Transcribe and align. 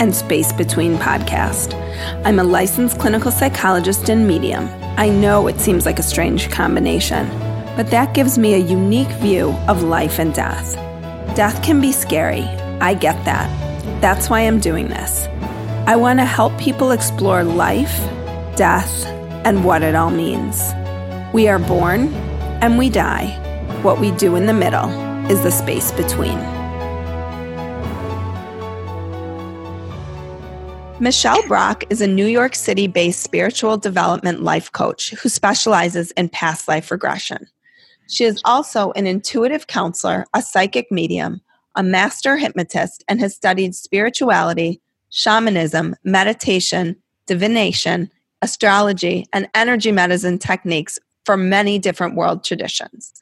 and 0.00 0.16
Space 0.16 0.52
Between 0.52 0.96
podcast. 0.96 1.74
I'm 2.24 2.38
a 2.38 2.44
licensed 2.44 2.98
clinical 2.98 3.30
psychologist 3.30 4.08
and 4.08 4.26
medium. 4.26 4.68
I 4.96 5.10
know 5.10 5.46
it 5.46 5.60
seems 5.60 5.84
like 5.86 5.98
a 5.98 6.02
strange 6.02 6.50
combination, 6.50 7.28
but 7.76 7.90
that 7.90 8.14
gives 8.14 8.38
me 8.38 8.54
a 8.54 8.58
unique 8.58 9.12
view 9.20 9.50
of 9.68 9.82
life 9.82 10.18
and 10.18 10.34
death. 10.34 10.74
Death 11.36 11.62
can 11.62 11.80
be 11.80 11.92
scary. 11.92 12.44
I 12.80 12.94
get 12.94 13.22
that. 13.26 13.48
That's 14.00 14.30
why 14.30 14.40
I'm 14.40 14.58
doing 14.58 14.88
this. 14.88 15.26
I 15.86 15.96
want 15.96 16.18
to 16.18 16.24
help 16.24 16.58
people 16.58 16.92
explore 16.92 17.44
life, 17.44 17.98
death, 18.56 19.06
and 19.44 19.64
what 19.64 19.82
it 19.82 19.94
all 19.94 20.10
means. 20.10 20.72
We 21.34 21.46
are 21.48 21.58
born 21.58 22.08
and 22.62 22.78
we 22.78 22.88
die. 22.88 23.36
What 23.82 24.00
we 24.00 24.12
do 24.12 24.36
in 24.36 24.46
the 24.46 24.54
middle 24.54 24.88
is 25.30 25.42
the 25.42 25.50
space 25.50 25.92
between. 25.92 26.59
Michelle 31.02 31.42
Brock 31.48 31.84
is 31.88 32.02
a 32.02 32.06
New 32.06 32.26
York 32.26 32.54
City 32.54 32.86
based 32.86 33.22
spiritual 33.22 33.78
development 33.78 34.42
life 34.42 34.70
coach 34.70 35.12
who 35.12 35.30
specializes 35.30 36.10
in 36.10 36.28
past 36.28 36.68
life 36.68 36.90
regression. 36.90 37.48
She 38.06 38.24
is 38.24 38.42
also 38.44 38.92
an 38.92 39.06
intuitive 39.06 39.66
counselor, 39.66 40.26
a 40.34 40.42
psychic 40.42 40.92
medium, 40.92 41.40
a 41.74 41.82
master 41.82 42.36
hypnotist, 42.36 43.02
and 43.08 43.18
has 43.18 43.34
studied 43.34 43.74
spirituality, 43.74 44.82
shamanism, 45.08 45.96
meditation, 46.04 46.96
divination, 47.24 48.10
astrology, 48.42 49.24
and 49.32 49.48
energy 49.54 49.92
medicine 49.92 50.38
techniques 50.38 50.98
for 51.24 51.34
many 51.34 51.78
different 51.78 52.14
world 52.14 52.44
traditions. 52.44 53.14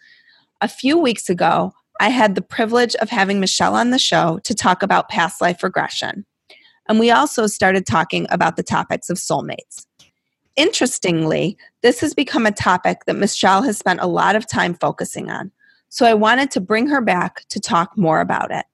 A 0.61 0.67
few 0.67 0.99
weeks 0.99 1.31
ago, 1.31 1.73
I 2.01 2.09
had 2.09 2.35
the 2.35 2.43
privilege 2.43 2.97
of 2.97 3.09
having 3.09 3.39
Michelle 3.39 3.77
on 3.77 3.91
the 3.91 4.01
show 4.01 4.41
to 4.43 4.53
talk 4.53 4.83
about 4.83 5.09
past 5.09 5.41
life 5.41 5.63
regression. 5.63 6.27
And 6.89 6.99
we 6.99 7.11
also 7.11 7.47
started 7.47 7.87
talking 7.87 8.27
about 8.31 8.57
the 8.57 8.63
topics 8.63 9.11
of 9.11 9.19
soulmates. 9.19 9.87
Interestingly, 10.57 11.57
this 11.83 12.01
has 12.01 12.15
become 12.15 12.47
a 12.47 12.51
topic 12.51 13.05
that 13.07 13.17
Michelle 13.17 13.63
has 13.63 13.79
spent 13.79 14.01
a 14.01 14.07
lot 14.07 14.35
of 14.35 14.47
time 14.47 14.75
focusing 14.75 15.31
on. 15.31 15.53
So 15.91 16.07
I 16.07 16.15
wanted 16.15 16.51
to 16.53 16.61
bring 16.61 16.87
her 16.89 17.01
back 17.01 17.45
to 17.51 17.61
talk 17.61 17.97
more 17.97 18.21
about 18.21 18.51
it. 18.51 18.65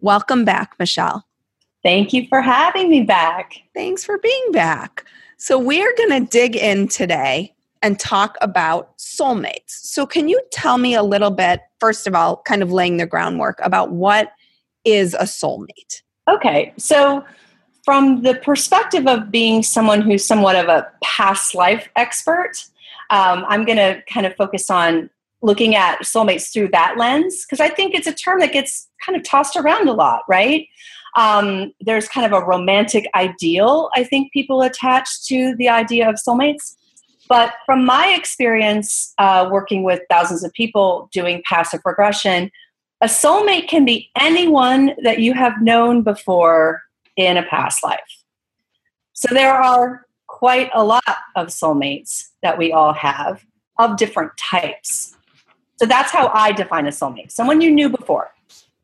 Welcome 0.00 0.44
back, 0.44 0.74
Michelle. 0.78 1.26
Thank 1.82 2.12
you 2.12 2.26
for 2.28 2.40
having 2.40 2.88
me 2.88 3.02
back. 3.02 3.60
Thanks 3.74 4.04
for 4.04 4.18
being 4.18 4.52
back. 4.52 5.04
So, 5.36 5.58
we're 5.58 5.94
going 5.96 6.10
to 6.10 6.28
dig 6.28 6.56
in 6.56 6.88
today 6.88 7.54
and 7.82 7.98
talk 7.98 8.36
about 8.40 8.98
soulmates. 8.98 9.68
So, 9.68 10.04
can 10.04 10.28
you 10.28 10.40
tell 10.50 10.78
me 10.78 10.94
a 10.94 11.04
little 11.04 11.30
bit, 11.30 11.60
first 11.78 12.08
of 12.08 12.14
all, 12.14 12.42
kind 12.44 12.62
of 12.62 12.72
laying 12.72 12.96
the 12.96 13.06
groundwork 13.06 13.60
about 13.62 13.92
what 13.92 14.32
is 14.84 15.14
a 15.14 15.22
soulmate? 15.22 16.02
Okay, 16.28 16.72
so 16.76 17.24
from 17.88 18.20
the 18.20 18.34
perspective 18.34 19.06
of 19.06 19.30
being 19.30 19.62
someone 19.62 20.02
who's 20.02 20.22
somewhat 20.22 20.54
of 20.54 20.68
a 20.68 20.86
past 21.02 21.54
life 21.54 21.88
expert, 21.96 22.52
um, 23.08 23.46
I'm 23.48 23.64
going 23.64 23.78
to 23.78 24.02
kind 24.12 24.26
of 24.26 24.36
focus 24.36 24.68
on 24.68 25.08
looking 25.40 25.74
at 25.74 26.00
soulmates 26.00 26.52
through 26.52 26.68
that 26.68 26.98
lens 26.98 27.46
because 27.46 27.60
I 27.60 27.70
think 27.70 27.94
it's 27.94 28.06
a 28.06 28.12
term 28.12 28.40
that 28.40 28.52
gets 28.52 28.90
kind 29.02 29.16
of 29.16 29.22
tossed 29.22 29.56
around 29.56 29.88
a 29.88 29.94
lot, 29.94 30.20
right? 30.28 30.66
Um, 31.16 31.72
there's 31.80 32.10
kind 32.10 32.26
of 32.26 32.32
a 32.38 32.44
romantic 32.44 33.08
ideal, 33.14 33.88
I 33.94 34.04
think 34.04 34.34
people 34.34 34.60
attach 34.60 35.24
to 35.28 35.56
the 35.56 35.70
idea 35.70 36.10
of 36.10 36.16
soulmates. 36.16 36.74
But 37.26 37.54
from 37.64 37.86
my 37.86 38.08
experience 38.08 39.14
uh, 39.16 39.48
working 39.50 39.82
with 39.82 40.02
thousands 40.10 40.44
of 40.44 40.52
people 40.52 41.08
doing 41.10 41.42
past 41.48 41.72
life 41.72 41.86
regression, 41.86 42.50
a 43.00 43.06
soulmate 43.06 43.66
can 43.66 43.86
be 43.86 44.10
anyone 44.14 44.92
that 45.04 45.20
you 45.20 45.32
have 45.32 45.62
known 45.62 46.02
before 46.02 46.82
in 47.18 47.36
a 47.36 47.42
past 47.42 47.84
life. 47.84 48.00
So 49.12 49.34
there 49.34 49.52
are 49.52 50.06
quite 50.28 50.70
a 50.72 50.84
lot 50.84 51.02
of 51.36 51.48
soulmates 51.48 52.28
that 52.42 52.56
we 52.56 52.72
all 52.72 52.94
have 52.94 53.44
of 53.78 53.96
different 53.96 54.32
types. 54.38 55.16
So 55.76 55.86
that's 55.86 56.10
how 56.10 56.30
I 56.32 56.52
define 56.52 56.86
a 56.86 56.90
soulmate 56.90 57.30
someone 57.32 57.60
you 57.60 57.70
knew 57.70 57.90
before. 57.90 58.30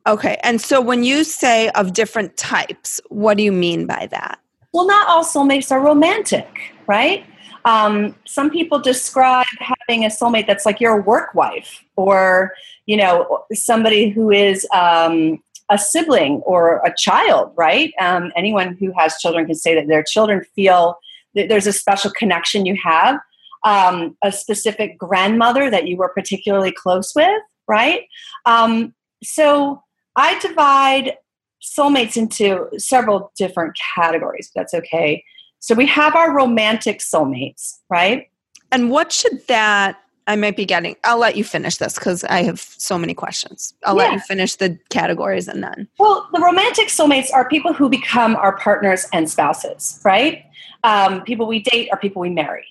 Okay. 0.07 0.37
And 0.43 0.61
so 0.61 0.81
when 0.81 1.03
you 1.03 1.25
say 1.25 1.71
of 1.71 1.95
different 1.95 2.37
types, 2.37 3.01
what 3.09 3.39
do 3.39 3.43
you 3.43 3.53
mean 3.53 3.87
by 3.87 4.09
that? 4.11 4.39
Well, 4.73 4.87
not 4.87 5.09
all 5.09 5.25
soulmates 5.25 5.71
are 5.71 5.81
romantic, 5.81 6.73
right? 6.87 7.25
Um, 7.65 8.15
some 8.27 8.51
people 8.51 8.79
describe 8.79 9.47
having 9.61 10.05
a 10.05 10.09
soulmate 10.09 10.47
that's 10.47 10.67
like 10.67 10.81
your 10.81 11.01
work 11.01 11.35
wife 11.35 11.83
or, 11.97 12.53
you 12.87 12.97
know, 12.97 13.45
somebody 13.55 14.11
who 14.11 14.31
is 14.31 14.67
um, 14.75 15.43
a 15.71 15.79
sibling 15.79 16.43
or 16.45 16.83
a 16.85 16.95
child, 16.97 17.53
right? 17.57 17.93
Um, 17.99 18.33
anyone 18.37 18.77
who 18.79 18.93
has 18.97 19.17
children 19.19 19.47
can 19.47 19.55
say 19.55 19.75
that 19.75 19.89
their 19.89 20.03
children 20.03 20.45
feel 20.55 20.99
that 21.35 21.49
there's 21.49 21.67
a 21.67 21.73
special 21.73 22.11
connection 22.11 22.67
you 22.67 22.77
have, 22.83 23.19
um, 23.65 24.17
a 24.23 24.31
specific 24.31 24.99
grandmother 24.99 25.71
that 25.71 25.89
you 25.89 25.97
were 25.97 26.11
particularly 26.11 26.73
close 26.73 27.13
with, 27.15 27.41
right? 27.67 28.03
Um, 28.45 28.95
so 29.23 29.83
I 30.17 30.39
divide 30.39 31.17
soulmates 31.63 32.17
into 32.17 32.69
several 32.79 33.33
different 33.37 33.77
categories. 33.95 34.51
That's 34.55 34.75
okay. 34.75 35.25
So 35.61 35.75
we 35.75 35.87
have 35.87 36.15
our 36.15 36.35
romantic 36.35 36.99
soulmates, 36.99 37.79
right? 37.89 38.29
And 38.71 38.91
what 38.91 39.13
should 39.13 39.47
that 39.49 40.04
I 40.27 40.37
might 40.37 40.57
be 40.57 40.65
getting. 40.65 40.97
I'll 41.05 41.19
let 41.19 41.37
you 41.37 41.45
finish 41.45 41.77
this 41.77 41.95
because 41.95 42.25
I 42.25 42.43
have 42.43 42.61
so 42.61 42.99
many 42.99 43.13
questions. 43.15 43.75
I'll 43.85 43.97
yeah. 43.97 44.05
let 44.05 44.13
you 44.15 44.21
finish 44.21 44.57
the 44.57 44.79
categories 44.89 45.49
and 45.49 45.63
then. 45.63 45.87
Well, 45.99 46.29
the 46.33 46.41
romantic 46.41 46.89
soulmates 46.89 47.33
are 47.33 47.49
people 47.49 47.75
who 47.75 47.89
become 47.89 48.37
our 48.37 48.57
partners 48.57 49.07
and 49.13 49.29
spouses, 49.29 50.01
right? 50.05 50.45
Um, 50.83 51.23
people 51.23 51.47
we 51.47 51.61
date 51.61 51.89
are 51.93 51.99
people 51.99 52.21
we 52.21 52.31
marry. 52.31 52.65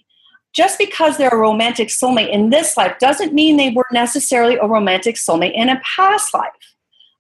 Just 0.54 0.78
because 0.78 1.18
they're 1.18 1.30
a 1.30 1.38
romantic 1.38 1.90
soulmate 1.90 2.32
in 2.32 2.50
this 2.50 2.78
life 2.78 2.98
doesn't 3.00 3.34
mean 3.34 3.58
they 3.58 3.72
were 3.72 3.88
necessarily 3.92 4.56
a 4.56 4.68
romantic 4.68 5.16
soulmate 5.16 5.54
in 5.54 5.70
a 5.70 5.82
past 5.96 6.34
life. 6.34 6.52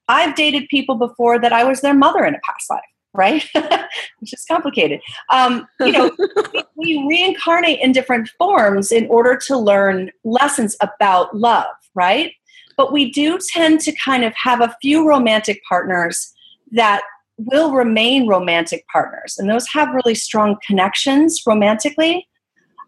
I've 0.07 0.35
dated 0.35 0.68
people 0.69 0.95
before 0.95 1.39
that 1.39 1.53
I 1.53 1.63
was 1.63 1.81
their 1.81 1.94
mother 1.94 2.25
in 2.25 2.35
a 2.35 2.39
past 2.44 2.69
life 2.69 2.81
right? 3.13 3.48
Which 4.19 4.33
is 4.33 4.45
complicated. 4.50 5.01
Um, 5.31 5.68
you 5.80 5.92
know, 5.92 6.12
we, 6.75 6.98
we 6.98 7.06
reincarnate 7.07 7.80
in 7.80 7.92
different 7.92 8.30
forms 8.38 8.92
in 8.92 9.07
order 9.07 9.38
to 9.48 9.57
learn 9.57 10.12
lessons 10.24 10.75
about 10.81 11.36
love, 11.36 11.68
right? 11.95 12.33
But 12.77 12.92
we 12.92 13.12
do 13.12 13.38
tend 13.54 13.81
to 13.81 13.92
kind 13.94 14.24
of 14.24 14.33
have 14.36 14.62
a 14.62 14.75
few 14.81 15.07
romantic 15.07 15.62
partners 15.68 16.33
that 16.71 17.04
will 17.38 17.71
remain 17.71 18.27
romantic 18.27 18.86
partners, 18.92 19.38
and 19.38 19.50
those 19.50 19.68
have 19.69 19.89
really 19.94 20.16
strong 20.16 20.57
connections 20.66 21.42
romantically. 21.45 22.27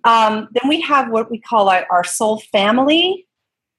Um, 0.04 0.48
then 0.52 0.70
we 0.70 0.82
have 0.82 1.10
what 1.10 1.32
we 1.32 1.40
call 1.40 1.70
our, 1.70 1.86
our 1.90 2.04
soul 2.04 2.40
family, 2.52 3.28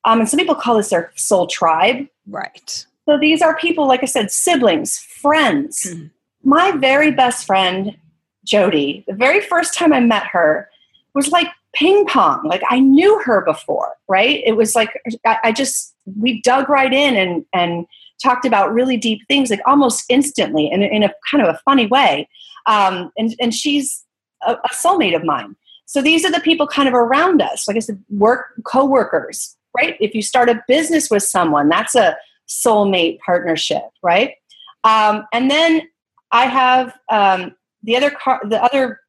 um, 0.04 0.20
and 0.20 0.28
some 0.28 0.38
people 0.38 0.54
call 0.54 0.76
this 0.76 0.90
their 0.90 1.12
soul 1.16 1.46
tribe. 1.46 2.06
Right. 2.28 2.86
So 3.08 3.18
these 3.18 3.42
are 3.42 3.56
people, 3.56 3.86
like 3.86 4.02
I 4.02 4.06
said, 4.06 4.30
siblings, 4.30 4.98
friends. 4.98 5.86
Mm. 5.88 6.10
My 6.46 6.70
very 6.70 7.10
best 7.10 7.44
friend, 7.44 7.96
Jody, 8.44 9.04
the 9.08 9.14
very 9.14 9.40
first 9.40 9.74
time 9.74 9.92
I 9.92 9.98
met 9.98 10.28
her 10.28 10.70
was 11.12 11.32
like 11.32 11.48
ping 11.74 12.06
pong. 12.06 12.44
Like 12.44 12.62
I 12.70 12.78
knew 12.78 13.20
her 13.24 13.44
before, 13.44 13.96
right? 14.06 14.42
It 14.46 14.56
was 14.56 14.76
like 14.76 14.90
I, 15.26 15.50
just 15.50 15.92
we 16.16 16.40
dug 16.42 16.68
right 16.68 16.92
in 16.92 17.16
and 17.16 17.44
and 17.52 17.84
talked 18.22 18.46
about 18.46 18.72
really 18.72 18.96
deep 18.96 19.22
things, 19.26 19.50
like 19.50 19.60
almost 19.66 20.04
instantly, 20.08 20.70
and 20.70 20.84
in 20.84 21.02
a 21.02 21.12
kind 21.28 21.44
of 21.44 21.52
a 21.52 21.58
funny 21.64 21.86
way. 21.86 22.28
Um, 22.66 23.10
and 23.18 23.34
and 23.40 23.52
she's 23.52 24.04
a, 24.46 24.52
a 24.52 24.68
soulmate 24.72 25.16
of 25.16 25.24
mine. 25.24 25.56
So 25.86 26.00
these 26.00 26.24
are 26.24 26.30
the 26.30 26.38
people 26.38 26.68
kind 26.68 26.86
of 26.86 26.94
around 26.94 27.42
us. 27.42 27.66
Like 27.66 27.76
I 27.76 27.80
said, 27.80 28.00
work 28.08 28.52
co-workers, 28.64 29.56
right? 29.76 29.96
If 29.98 30.14
you 30.14 30.22
start 30.22 30.48
a 30.48 30.62
business 30.68 31.10
with 31.10 31.24
someone, 31.24 31.68
that's 31.68 31.96
a 31.96 32.16
soulmate 32.48 33.18
partnership, 33.18 33.82
right? 34.00 34.34
Um, 34.84 35.26
and 35.32 35.50
then 35.50 35.82
I 36.32 36.46
have 36.46 36.96
um, 37.10 37.54
the 37.82 37.96
other 37.96 38.10
car- 38.10 38.42
the 38.44 38.62
other 38.62 39.00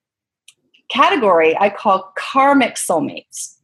category 0.89 1.57
I 1.57 1.69
call 1.69 2.13
karmic 2.17 2.75
soulmates. 2.75 3.55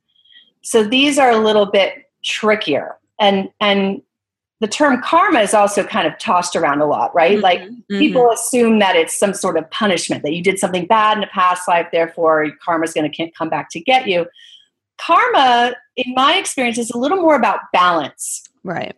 So 0.61 0.83
these 0.83 1.17
are 1.17 1.31
a 1.31 1.38
little 1.38 1.65
bit 1.65 2.09
trickier, 2.23 2.97
and 3.19 3.50
and 3.59 4.01
the 4.63 4.67
term 4.67 5.01
karma 5.01 5.41
is 5.41 5.53
also 5.53 5.83
kind 5.83 6.07
of 6.07 6.17
tossed 6.19 6.55
around 6.55 6.79
a 6.79 6.85
lot, 6.85 7.13
right? 7.13 7.33
Mm-hmm, 7.33 7.41
like 7.41 7.59
mm-hmm. 7.59 8.00
people 8.00 8.31
assume 8.31 8.79
that 8.79 8.95
it's 8.95 9.13
some 9.13 9.33
sort 9.33 9.57
of 9.57 9.69
punishment 9.71 10.23
that 10.23 10.31
you 10.31 10.41
did 10.41 10.57
something 10.57 10.85
bad 10.85 11.17
in 11.17 11.23
a 11.23 11.27
past 11.27 11.67
life, 11.67 11.88
therefore 11.91 12.47
karma 12.63 12.85
is 12.85 12.94
going 12.94 13.11
to 13.11 13.31
come 13.31 13.50
back 13.50 13.69
to 13.71 13.81
get 13.81 14.07
you. 14.07 14.25
Karma, 14.97 15.75
in 15.97 16.13
my 16.13 16.38
experience, 16.38 16.77
is 16.77 16.91
a 16.91 16.97
little 16.97 17.17
more 17.17 17.35
about 17.35 17.59
balance. 17.73 18.44
Right. 18.63 18.95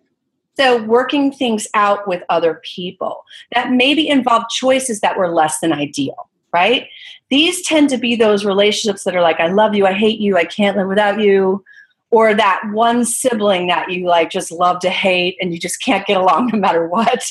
So, 0.57 0.81
working 0.83 1.31
things 1.31 1.67
out 1.73 2.07
with 2.07 2.23
other 2.29 2.61
people 2.63 3.23
that 3.53 3.71
maybe 3.71 4.07
involve 4.07 4.43
choices 4.49 5.01
that 5.01 5.17
were 5.17 5.29
less 5.29 5.59
than 5.59 5.73
ideal, 5.73 6.29
right? 6.53 6.87
These 7.29 7.65
tend 7.65 7.89
to 7.89 7.97
be 7.97 8.15
those 8.15 8.45
relationships 8.45 9.03
that 9.03 9.15
are 9.15 9.21
like, 9.21 9.39
I 9.39 9.47
love 9.47 9.75
you, 9.75 9.85
I 9.85 9.93
hate 9.93 10.19
you, 10.19 10.37
I 10.37 10.45
can't 10.45 10.77
live 10.77 10.87
without 10.87 11.19
you, 11.19 11.63
or 12.11 12.33
that 12.33 12.61
one 12.71 13.03
sibling 13.03 13.67
that 13.67 13.91
you 13.91 14.07
like 14.07 14.29
just 14.29 14.51
love 14.51 14.79
to 14.79 14.89
hate 14.89 15.35
and 15.41 15.53
you 15.53 15.59
just 15.59 15.83
can't 15.83 16.05
get 16.05 16.17
along 16.17 16.47
no 16.53 16.59
matter 16.59 16.87
what, 16.87 17.23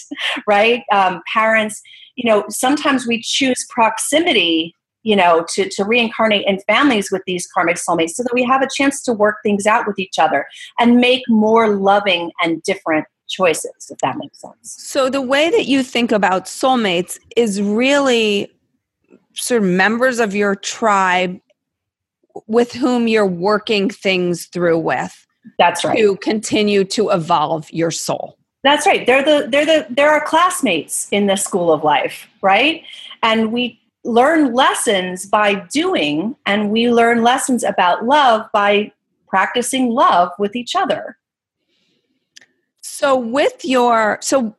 right? 0.46 0.82
Um, 0.92 1.22
parents, 1.32 1.80
you 2.16 2.28
know, 2.28 2.44
sometimes 2.48 3.06
we 3.06 3.22
choose 3.22 3.66
proximity 3.70 4.74
you 5.04 5.14
know, 5.14 5.44
to, 5.50 5.68
to 5.68 5.84
reincarnate 5.84 6.46
in 6.46 6.58
families 6.60 7.10
with 7.12 7.22
these 7.26 7.46
karmic 7.46 7.76
soulmates 7.76 8.12
so 8.12 8.22
that 8.22 8.32
we 8.34 8.42
have 8.42 8.62
a 8.62 8.68
chance 8.74 9.02
to 9.02 9.12
work 9.12 9.36
things 9.42 9.66
out 9.66 9.86
with 9.86 9.98
each 9.98 10.18
other 10.18 10.46
and 10.80 10.96
make 10.96 11.22
more 11.28 11.68
loving 11.68 12.32
and 12.42 12.62
different 12.62 13.06
choices, 13.28 13.90
if 13.90 13.98
that 13.98 14.16
makes 14.18 14.40
sense. 14.40 14.56
So, 14.62 15.10
the 15.10 15.22
way 15.22 15.50
that 15.50 15.66
you 15.66 15.82
think 15.82 16.12
about 16.12 16.44
soulmates 16.46 17.18
is 17.36 17.60
really 17.60 18.50
sort 19.34 19.62
of 19.62 19.68
members 19.68 20.20
of 20.20 20.34
your 20.34 20.54
tribe 20.54 21.40
with 22.46 22.72
whom 22.72 23.08
you're 23.08 23.26
working 23.26 23.90
things 23.90 24.46
through 24.46 24.78
with. 24.78 25.26
That's 25.58 25.84
right. 25.84 25.96
To 25.96 26.16
continue 26.16 26.84
to 26.84 27.10
evolve 27.10 27.70
your 27.70 27.90
soul. 27.90 28.38
That's 28.62 28.86
right. 28.86 29.06
They're 29.06 29.22
the 29.22 29.46
they're 29.48 29.66
the 29.66 29.86
they're 29.90 30.10
our 30.10 30.24
classmates 30.24 31.06
in 31.10 31.26
the 31.26 31.36
school 31.36 31.70
of 31.70 31.84
life, 31.84 32.26
right? 32.40 32.82
And 33.22 33.52
we 33.52 33.78
learn 34.04 34.54
lessons 34.54 35.26
by 35.26 35.54
doing 35.54 36.34
and 36.46 36.70
we 36.70 36.90
learn 36.90 37.22
lessons 37.22 37.62
about 37.62 38.04
love 38.04 38.46
by 38.52 38.92
practicing 39.28 39.90
love 39.90 40.30
with 40.38 40.56
each 40.56 40.74
other. 40.74 41.18
So 42.94 43.18
with 43.18 43.64
your 43.64 44.18
so 44.20 44.54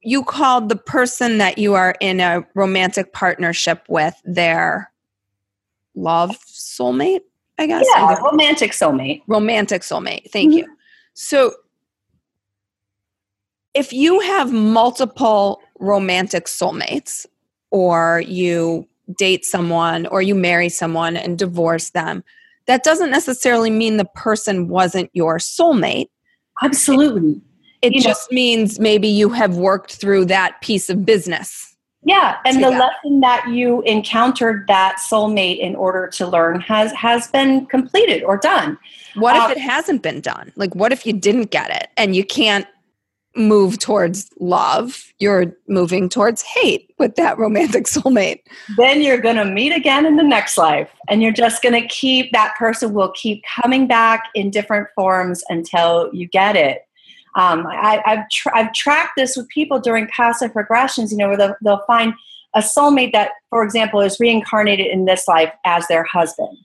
you 0.00 0.24
called 0.24 0.70
the 0.70 0.76
person 0.76 1.36
that 1.36 1.58
you 1.58 1.74
are 1.74 1.94
in 2.00 2.20
a 2.20 2.42
romantic 2.54 3.12
partnership 3.12 3.84
with 3.86 4.14
their 4.24 4.90
love 5.94 6.38
soulmate, 6.46 7.20
I 7.58 7.66
guess. 7.66 7.84
Yeah, 7.94 8.14
romantic 8.20 8.72
soulmate. 8.72 9.20
Romantic 9.26 9.82
soulmate. 9.82 10.30
Thank 10.30 10.52
mm-hmm. 10.52 10.58
you. 10.60 10.76
So 11.12 11.52
if 13.74 13.92
you 13.92 14.20
have 14.20 14.50
multiple 14.50 15.60
romantic 15.80 16.46
soulmates 16.46 17.26
or 17.70 18.22
you 18.26 18.88
date 19.18 19.44
someone 19.44 20.06
or 20.06 20.22
you 20.22 20.34
marry 20.34 20.70
someone 20.70 21.18
and 21.18 21.38
divorce 21.38 21.90
them, 21.90 22.24
that 22.64 22.84
doesn't 22.84 23.10
necessarily 23.10 23.68
mean 23.68 23.98
the 23.98 24.06
person 24.06 24.68
wasn't 24.68 25.10
your 25.12 25.36
soulmate. 25.36 26.08
Absolutely. 26.62 27.40
It, 27.82 27.94
it 27.94 28.02
just 28.02 28.30
know, 28.30 28.36
means 28.36 28.78
maybe 28.78 29.08
you 29.08 29.30
have 29.30 29.56
worked 29.56 29.94
through 29.94 30.26
that 30.26 30.60
piece 30.60 30.90
of 30.90 31.06
business. 31.06 31.70
Yeah, 32.02 32.38
and 32.46 32.64
the 32.64 32.70
lesson 32.70 33.20
that 33.20 33.46
you 33.50 33.82
encountered 33.82 34.66
that 34.68 34.96
soulmate 34.98 35.58
in 35.58 35.76
order 35.76 36.08
to 36.14 36.26
learn 36.26 36.60
has 36.60 36.92
has 36.92 37.28
been 37.28 37.66
completed 37.66 38.22
or 38.22 38.38
done. 38.38 38.78
What 39.16 39.36
um, 39.36 39.50
if 39.50 39.56
it 39.58 39.60
hasn't 39.60 40.02
been 40.02 40.22
done? 40.22 40.50
Like 40.56 40.74
what 40.74 40.92
if 40.92 41.04
you 41.04 41.12
didn't 41.12 41.50
get 41.50 41.70
it 41.70 41.90
and 41.98 42.16
you 42.16 42.24
can't 42.24 42.66
move 43.36 43.78
towards 43.78 44.30
love, 44.40 45.12
you're 45.18 45.56
moving 45.68 46.08
towards 46.08 46.42
hate 46.42 46.92
with 46.98 47.14
that 47.14 47.38
romantic 47.38 47.84
soulmate. 47.86 48.40
Then 48.76 49.02
you're 49.02 49.20
going 49.20 49.36
to 49.36 49.44
meet 49.44 49.72
again 49.72 50.06
in 50.06 50.16
the 50.16 50.22
next 50.22 50.58
life. 50.58 50.90
And 51.08 51.22
you're 51.22 51.32
just 51.32 51.62
going 51.62 51.80
to 51.80 51.86
keep, 51.88 52.32
that 52.32 52.54
person 52.56 52.92
will 52.92 53.12
keep 53.12 53.44
coming 53.44 53.86
back 53.86 54.24
in 54.34 54.50
different 54.50 54.88
forms 54.94 55.44
until 55.48 56.10
you 56.12 56.26
get 56.26 56.56
it. 56.56 56.86
Um, 57.36 57.66
I, 57.68 58.02
have 58.04 58.26
I've 58.52 58.72
tracked 58.72 59.12
this 59.16 59.36
with 59.36 59.48
people 59.48 59.78
during 59.78 60.08
past 60.08 60.42
life 60.42 60.52
regressions, 60.54 61.12
you 61.12 61.16
know, 61.16 61.28
where 61.28 61.36
they'll, 61.36 61.56
they'll 61.62 61.84
find 61.86 62.12
a 62.54 62.60
soulmate 62.60 63.12
that, 63.12 63.30
for 63.50 63.62
example, 63.62 64.00
is 64.00 64.18
reincarnated 64.18 64.86
in 64.86 65.04
this 65.04 65.28
life 65.28 65.52
as 65.64 65.86
their 65.86 66.02
husband. 66.02 66.58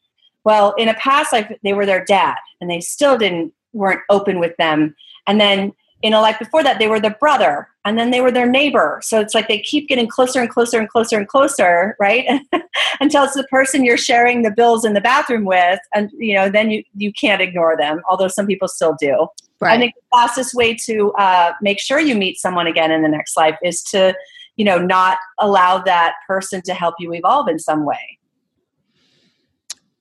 Well, 0.43 0.73
in 0.73 0.89
a 0.89 0.95
past 0.95 1.31
life, 1.31 1.51
they 1.63 1.73
were 1.73 1.85
their 1.85 2.03
dad, 2.03 2.37
and 2.59 2.69
they 2.69 2.79
still 2.79 3.17
didn't 3.17 3.53
weren't 3.73 4.01
open 4.09 4.39
with 4.39 4.55
them. 4.57 4.95
And 5.27 5.39
then 5.39 5.73
in 6.05 6.13
a 6.13 6.21
life 6.21 6.37
before 6.37 6.61
that 6.61 6.77
they 6.77 6.87
were 6.87 6.99
their 6.99 7.15
brother 7.19 7.67
and 7.83 7.97
then 7.97 8.11
they 8.11 8.21
were 8.21 8.31
their 8.31 8.47
neighbor. 8.47 8.99
So 9.01 9.19
it's 9.19 9.33
like 9.33 9.47
they 9.47 9.59
keep 9.59 9.89
getting 9.89 10.07
closer 10.07 10.39
and 10.39 10.47
closer 10.47 10.77
and 10.77 10.87
closer 10.87 11.17
and 11.17 11.27
closer 11.27 11.95
right? 11.99 12.27
Until 12.99 13.23
it's 13.23 13.33
the 13.33 13.43
person 13.45 13.83
you're 13.83 13.97
sharing 13.97 14.43
the 14.43 14.51
bills 14.51 14.85
in 14.85 14.93
the 14.93 15.01
bathroom 15.01 15.45
with 15.45 15.79
and 15.95 16.11
you 16.13 16.35
know 16.35 16.47
then 16.47 16.69
you 16.69 16.83
you 16.93 17.11
can't 17.11 17.41
ignore 17.41 17.75
them 17.75 18.01
although 18.07 18.27
some 18.27 18.45
people 18.45 18.67
still 18.67 18.95
do. 18.99 19.27
Right. 19.61 19.77
i 19.77 19.77
think 19.79 19.95
the 19.95 20.17
fastest 20.17 20.53
way 20.53 20.75
to 20.85 21.13
uh, 21.13 21.53
make 21.61 21.79
sure 21.79 21.97
you 21.97 22.13
meet 22.13 22.37
someone 22.37 22.67
again 22.67 22.91
in 22.91 23.01
the 23.03 23.07
next 23.07 23.37
life 23.37 23.57
is 23.63 23.81
to 23.83 24.13
you 24.57 24.65
know 24.65 24.77
not 24.77 25.17
allow 25.39 25.79
that 25.79 26.13
person 26.27 26.61
to 26.65 26.73
help 26.73 26.95
you 26.99 27.13
evolve 27.13 27.47
in 27.47 27.57
some 27.57 27.83
way. 27.83 28.19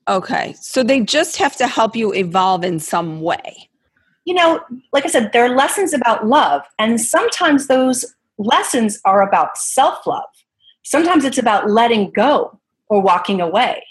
Okay. 0.07 0.55
So 0.61 0.83
they 0.83 1.01
just 1.01 1.39
have 1.39 1.57
to 1.57 1.67
help 1.67 1.97
you 1.97 2.13
evolve 2.13 2.63
in 2.63 2.79
some 2.79 3.23
way 3.23 3.71
you 4.25 4.35
know, 4.35 4.61
like 4.93 5.05
I 5.05 5.09
said, 5.09 5.33
there 5.33 5.45
are 5.45 5.55
lessons 5.55 5.93
about 5.93 6.27
love, 6.27 6.63
and 6.79 7.01
sometimes 7.01 7.67
those 7.67 8.05
lessons 8.39 9.01
are 9.05 9.23
about 9.23 9.57
self 9.57 10.07
love. 10.07 10.25
Sometimes 10.83 11.25
it's 11.25 11.39
about 11.39 11.71
letting 11.71 12.11
go 12.11 12.59
or 12.89 13.01
walking 13.01 13.41
away. 13.41 13.85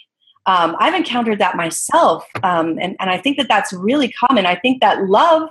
Um, 0.45 0.75
I've 0.79 0.93
encountered 0.93 1.39
that 1.39 1.55
myself, 1.55 2.25
um, 2.43 2.77
and, 2.81 2.95
and 2.99 3.09
I 3.09 3.17
think 3.17 3.37
that 3.37 3.47
that's 3.47 3.71
really 3.71 4.11
common. 4.11 4.45
I 4.45 4.55
think 4.55 4.81
that 4.81 5.05
love, 5.05 5.49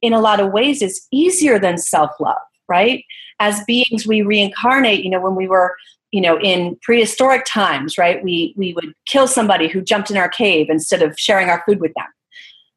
in 0.00 0.12
a 0.12 0.20
lot 0.20 0.40
of 0.40 0.50
ways, 0.50 0.82
is 0.82 1.06
easier 1.12 1.58
than 1.58 1.78
self 1.78 2.10
love, 2.18 2.40
right? 2.68 3.04
As 3.38 3.62
beings, 3.64 4.06
we 4.06 4.22
reincarnate. 4.22 5.04
You 5.04 5.10
know, 5.10 5.20
when 5.20 5.36
we 5.36 5.46
were 5.46 5.76
you 6.10 6.20
know 6.20 6.38
in 6.40 6.76
prehistoric 6.82 7.44
times 7.46 7.96
right 7.98 8.22
we 8.22 8.52
we 8.56 8.74
would 8.74 8.92
kill 9.06 9.26
somebody 9.26 9.66
who 9.66 9.80
jumped 9.80 10.10
in 10.10 10.16
our 10.18 10.28
cave 10.28 10.68
instead 10.68 11.02
of 11.02 11.18
sharing 11.18 11.48
our 11.48 11.62
food 11.66 11.80
with 11.80 11.92
them 11.94 12.06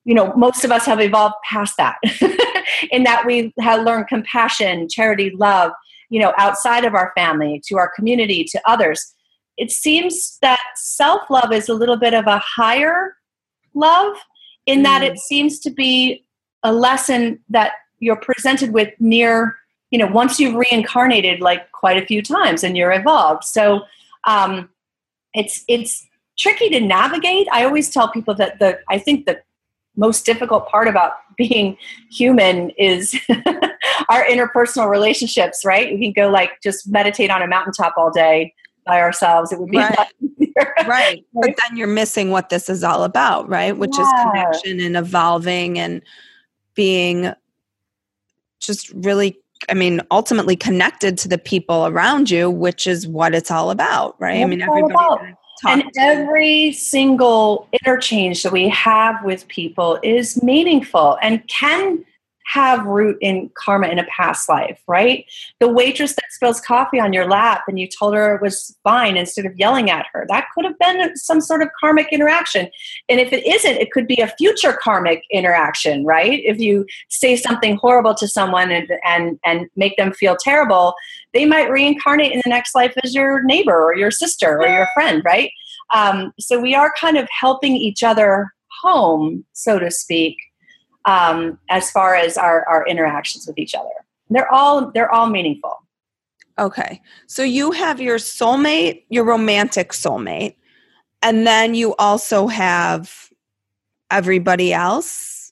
you 0.05 0.13
know 0.13 0.33
most 0.35 0.63
of 0.63 0.71
us 0.71 0.85
have 0.85 1.01
evolved 1.01 1.35
past 1.43 1.75
that 1.77 1.97
in 2.91 3.03
that 3.03 3.25
we 3.25 3.53
have 3.59 3.83
learned 3.83 4.07
compassion 4.07 4.87
charity 4.87 5.31
love 5.31 5.71
you 6.09 6.19
know 6.19 6.33
outside 6.37 6.85
of 6.85 6.93
our 6.93 7.11
family 7.15 7.61
to 7.67 7.77
our 7.77 7.91
community 7.95 8.43
to 8.43 8.61
others. 8.65 9.13
It 9.57 9.71
seems 9.71 10.37
that 10.41 10.59
self-love 10.75 11.53
is 11.53 11.69
a 11.69 11.73
little 11.73 11.95
bit 11.95 12.13
of 12.13 12.27
a 12.27 12.39
higher 12.39 13.15
love 13.73 14.17
in 14.65 14.79
mm. 14.79 14.83
that 14.83 15.01
it 15.01 15.17
seems 15.17 15.59
to 15.59 15.69
be 15.69 16.25
a 16.63 16.73
lesson 16.73 17.39
that 17.49 17.73
you're 17.99 18.17
presented 18.17 18.73
with 18.73 18.93
near 18.99 19.57
you 19.91 19.97
know 19.97 20.07
once 20.07 20.39
you've 20.39 20.55
reincarnated 20.55 21.39
like 21.41 21.71
quite 21.71 22.01
a 22.01 22.05
few 22.05 22.21
times 22.21 22.63
and 22.63 22.77
you're 22.77 22.91
evolved. 22.91 23.43
So 23.43 23.81
um 24.25 24.69
it's 25.33 25.63
it's 25.67 26.07
tricky 26.37 26.69
to 26.69 26.79
navigate. 26.79 27.47
I 27.51 27.63
always 27.63 27.89
tell 27.89 28.09
people 28.09 28.35
that 28.35 28.59
the 28.59 28.79
i 28.89 28.97
think 28.99 29.25
the 29.25 29.39
most 29.95 30.25
difficult 30.25 30.67
part 30.67 30.87
about 30.87 31.13
being 31.37 31.77
human 32.11 32.69
is 32.71 33.15
our 34.09 34.23
interpersonal 34.25 34.89
relationships, 34.89 35.63
right? 35.65 35.93
We 35.93 35.99
can 35.99 36.13
go 36.13 36.29
like 36.29 36.61
just 36.63 36.87
meditate 36.89 37.29
on 37.29 37.41
a 37.41 37.47
mountaintop 37.47 37.93
all 37.97 38.11
day 38.11 38.53
by 38.85 39.01
ourselves. 39.01 39.51
It 39.51 39.59
would 39.59 39.69
be 39.69 39.77
right. 39.77 40.07
right. 40.87 41.25
But 41.33 41.55
then 41.57 41.77
you're 41.77 41.87
missing 41.87 42.31
what 42.31 42.49
this 42.49 42.69
is 42.69 42.83
all 42.83 43.03
about, 43.03 43.49
right? 43.49 43.75
Which 43.77 43.97
yeah. 43.97 44.03
is 44.03 44.13
connection 44.23 44.79
and 44.79 44.95
evolving 44.95 45.77
and 45.77 46.01
being 46.73 47.33
just 48.59 48.91
really 48.91 49.37
I 49.69 49.73
mean, 49.73 50.01
ultimately 50.11 50.55
connected 50.55 51.17
to 51.19 51.27
the 51.27 51.37
people 51.37 51.87
around 51.87 52.29
you, 52.29 52.51
which 52.51 52.85
is 52.85 53.07
what 53.07 53.33
it's 53.33 53.49
all 53.49 53.71
about, 53.71 54.19
right? 54.19 54.41
I 54.41 54.45
mean, 54.45 54.61
everybody. 54.61 55.33
And 55.63 55.83
every 55.97 56.73
single 56.73 57.67
interchange 57.71 58.43
that 58.43 58.51
we 58.51 58.67
have 58.69 59.23
with 59.23 59.47
people 59.47 59.99
is 60.03 60.41
meaningful 60.43 61.17
and 61.21 61.47
can 61.47 62.03
have 62.45 62.85
root 62.85 63.17
in 63.21 63.49
karma 63.55 63.87
in 63.87 63.99
a 63.99 64.05
past 64.05 64.47
life, 64.47 64.79
right? 64.87 65.25
The 65.59 65.67
waitress 65.67 66.13
that 66.13 66.31
spills 66.31 66.61
coffee 66.61 66.99
on 66.99 67.11
your 67.11 67.27
lap 67.27 67.63
and 67.67 67.79
you 67.79 67.87
told 67.87 68.13
her 68.13 68.35
it 68.35 68.41
was 68.41 68.77
fine 68.83 69.17
instead 69.17 69.45
of 69.45 69.57
yelling 69.57 69.89
at 69.89 70.05
her, 70.13 70.25
that 70.29 70.47
could 70.53 70.63
have 70.63 70.77
been 70.77 71.15
some 71.17 71.41
sort 71.41 71.63
of 71.63 71.69
karmic 71.79 72.07
interaction. 72.11 72.69
And 73.09 73.19
if 73.19 73.33
it 73.33 73.45
isn't, 73.45 73.77
it 73.77 73.91
could 73.91 74.07
be 74.07 74.21
a 74.21 74.27
future 74.27 74.77
karmic 74.81 75.23
interaction, 75.31 76.05
right? 76.05 76.41
If 76.45 76.59
you 76.59 76.85
say 77.09 77.35
something 77.35 77.77
horrible 77.77 78.13
to 78.15 78.27
someone 78.27 78.71
and 78.71 78.91
and 79.03 79.39
and 79.43 79.67
make 79.75 79.97
them 79.97 80.13
feel 80.13 80.37
terrible, 80.39 80.93
they 81.33 81.45
might 81.45 81.69
reincarnate 81.69 82.31
in 82.31 82.41
the 82.43 82.49
next 82.49 82.75
life 82.75 82.93
as 83.03 83.15
your 83.15 83.43
neighbor 83.43 83.81
or 83.81 83.95
your 83.95 84.11
sister 84.11 84.61
or 84.61 84.67
your 84.67 84.87
friend, 84.93 85.23
right? 85.25 85.51
Um, 85.93 86.33
so 86.39 86.59
we 86.59 86.75
are 86.75 86.93
kind 86.99 87.17
of 87.17 87.27
helping 87.29 87.75
each 87.75 88.03
other 88.03 88.53
home, 88.81 89.45
so 89.53 89.79
to 89.79 89.89
speak 89.89 90.37
um, 91.05 91.59
as 91.69 91.91
far 91.91 92.15
as 92.15 92.37
our, 92.37 92.67
our 92.67 92.85
interactions 92.87 93.47
with 93.47 93.57
each 93.57 93.75
other. 93.75 93.89
They're 94.29 94.51
all 94.51 94.91
they're 94.91 95.11
all 95.11 95.29
meaningful. 95.29 95.77
Okay. 96.57 97.01
So 97.27 97.43
you 97.43 97.71
have 97.71 97.99
your 97.99 98.17
soulmate, 98.17 99.03
your 99.09 99.25
romantic 99.25 99.91
soulmate, 99.91 100.55
and 101.21 101.45
then 101.45 101.75
you 101.75 101.95
also 101.95 102.47
have 102.47 103.29
everybody 104.09 104.73
else. 104.73 105.51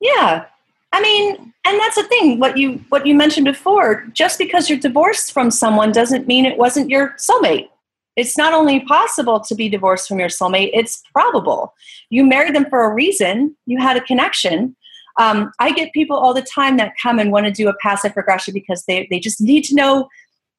Yeah. 0.00 0.46
I 0.92 1.02
mean, 1.02 1.52
and 1.64 1.78
that's 1.78 1.96
the 1.96 2.04
thing 2.04 2.38
what 2.38 2.56
you 2.56 2.82
what 2.88 3.06
you 3.06 3.14
mentioned 3.14 3.44
before, 3.44 4.06
just 4.12 4.38
because 4.38 4.70
you're 4.70 4.78
divorced 4.78 5.32
from 5.32 5.50
someone 5.50 5.92
doesn't 5.92 6.26
mean 6.26 6.46
it 6.46 6.56
wasn't 6.56 6.88
your 6.88 7.14
soulmate. 7.18 7.68
It's 8.16 8.36
not 8.36 8.52
only 8.52 8.80
possible 8.80 9.38
to 9.40 9.54
be 9.54 9.68
divorced 9.68 10.08
from 10.08 10.18
your 10.18 10.28
soulmate, 10.28 10.70
it's 10.72 11.02
probable. 11.12 11.74
You 12.10 12.24
married 12.24 12.54
them 12.54 12.66
for 12.68 12.82
a 12.82 12.92
reason, 12.92 13.56
you 13.66 13.78
had 13.78 13.96
a 13.96 14.00
connection, 14.00 14.74
um, 15.18 15.52
I 15.58 15.72
get 15.72 15.92
people 15.92 16.16
all 16.16 16.32
the 16.32 16.42
time 16.42 16.76
that 16.76 16.94
come 17.02 17.18
and 17.18 17.32
want 17.32 17.46
to 17.46 17.52
do 17.52 17.68
a 17.68 17.74
past 17.82 18.04
life 18.04 18.16
regression 18.16 18.54
because 18.54 18.84
they, 18.86 19.06
they 19.10 19.18
just 19.18 19.40
need 19.40 19.64
to 19.64 19.74
know 19.74 20.08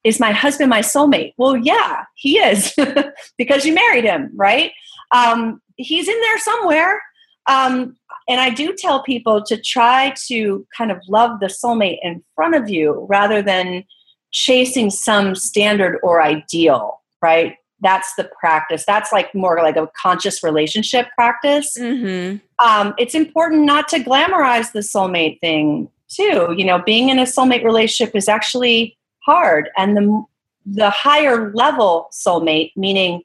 is 0.04 0.20
my 0.20 0.32
husband 0.32 0.70
my 0.70 0.80
soulmate? 0.80 1.34
Well, 1.36 1.56
yeah, 1.56 2.04
he 2.14 2.38
is 2.38 2.74
because 3.38 3.66
you 3.66 3.74
married 3.74 4.04
him, 4.04 4.30
right? 4.34 4.72
Um, 5.12 5.60
he's 5.76 6.08
in 6.08 6.20
there 6.20 6.38
somewhere. 6.38 7.02
Um, 7.46 7.96
and 8.28 8.40
I 8.40 8.50
do 8.50 8.74
tell 8.76 9.02
people 9.02 9.42
to 9.44 9.60
try 9.60 10.14
to 10.28 10.66
kind 10.76 10.90
of 10.90 10.98
love 11.08 11.40
the 11.40 11.46
soulmate 11.46 11.98
in 12.02 12.22
front 12.34 12.54
of 12.54 12.70
you 12.70 13.06
rather 13.10 13.42
than 13.42 13.84
chasing 14.30 14.90
some 14.90 15.34
standard 15.34 15.98
or 16.02 16.22
ideal, 16.22 17.00
right? 17.20 17.56
That's 17.80 18.14
the 18.14 18.30
practice. 18.38 18.84
That's 18.84 19.12
like 19.12 19.34
more 19.34 19.56
like 19.62 19.76
a 19.76 19.90
conscious 19.96 20.42
relationship 20.42 21.08
practice. 21.14 21.76
Mm-hmm. 21.78 22.38
um, 22.64 22.94
it's 22.98 23.14
important 23.14 23.64
not 23.64 23.88
to 23.88 23.98
glamorize 23.98 24.72
the 24.72 24.80
soulmate 24.80 25.40
thing 25.40 25.88
too. 26.08 26.54
You 26.56 26.64
know 26.64 26.80
being 26.82 27.08
in 27.08 27.18
a 27.18 27.24
soulmate 27.24 27.64
relationship 27.64 28.14
is 28.14 28.28
actually 28.28 28.96
hard. 29.24 29.70
And 29.76 29.96
the 29.96 30.24
the 30.66 30.90
higher 30.90 31.52
level 31.54 32.08
soulmate 32.12 32.72
meaning 32.76 33.22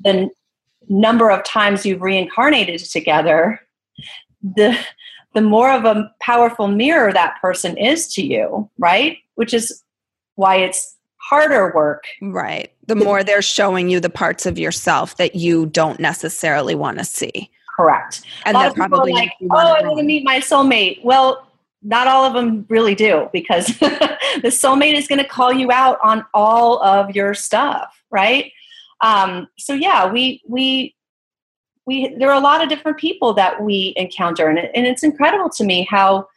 the 0.00 0.10
n- 0.10 0.30
number 0.88 1.30
of 1.30 1.42
times 1.44 1.86
you've 1.86 2.02
reincarnated 2.02 2.78
together 2.84 3.60
the 4.42 4.78
the 5.32 5.40
more 5.40 5.72
of 5.72 5.84
a 5.84 6.10
powerful 6.20 6.68
mirror 6.68 7.12
that 7.12 7.40
person 7.40 7.76
is 7.78 8.12
to 8.14 8.22
you 8.24 8.68
right? 8.78 9.18
Which 9.36 9.54
is 9.54 9.82
why 10.36 10.56
it's 10.56 10.96
harder 11.34 11.72
work. 11.74 12.04
Right. 12.22 12.72
The 12.86 12.94
more 12.94 13.24
they're 13.24 13.42
showing 13.42 13.88
you 13.88 13.98
the 13.98 14.10
parts 14.10 14.46
of 14.46 14.58
yourself 14.58 15.16
that 15.16 15.34
you 15.34 15.66
don't 15.66 15.98
necessarily 15.98 16.74
want 16.74 16.98
to 16.98 17.04
see. 17.04 17.50
Correct. 17.74 18.22
And 18.44 18.54
that 18.54 18.74
probably 18.74 19.12
like, 19.12 19.32
oh, 19.50 19.56
I 19.56 19.82
want 19.82 19.98
to 19.98 20.04
meet 20.04 20.24
my 20.24 20.38
soulmate. 20.38 21.02
Well, 21.04 21.48
not 21.82 22.06
all 22.06 22.24
of 22.24 22.34
them 22.34 22.64
really 22.68 22.94
do 22.94 23.28
because 23.32 23.66
the 23.78 24.18
soulmate 24.44 24.94
is 24.94 25.08
going 25.08 25.18
to 25.18 25.28
call 25.28 25.52
you 25.52 25.72
out 25.72 25.98
on 26.02 26.24
all 26.34 26.82
of 26.84 27.14
your 27.16 27.34
stuff, 27.34 28.00
right? 28.10 28.52
Um, 29.00 29.48
so 29.58 29.74
yeah, 29.74 30.10
we 30.10 30.40
we 30.48 30.94
we 31.84 32.14
there 32.16 32.30
are 32.30 32.36
a 32.36 32.40
lot 32.40 32.62
of 32.62 32.68
different 32.68 32.98
people 32.98 33.34
that 33.34 33.60
we 33.60 33.92
encounter, 33.96 34.48
and, 34.48 34.58
it, 34.58 34.70
and 34.74 34.86
it's 34.86 35.02
incredible 35.02 35.50
to 35.50 35.64
me 35.64 35.86
how 35.90 36.28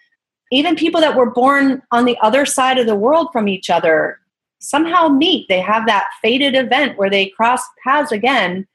even 0.51 0.75
people 0.75 0.99
that 1.01 1.15
were 1.15 1.29
born 1.29 1.83
on 1.91 2.05
the 2.05 2.17
other 2.21 2.45
side 2.45 2.77
of 2.77 2.87
the 2.87 2.95
world 2.95 3.29
from 3.31 3.47
each 3.47 3.69
other 3.69 4.19
somehow 4.59 5.07
meet. 5.07 5.47
They 5.47 5.61
have 5.61 5.85
that 5.87 6.07
fated 6.21 6.55
event 6.55 6.97
where 6.97 7.09
they 7.09 7.27
cross 7.27 7.61
paths 7.83 8.11
again 8.11 8.67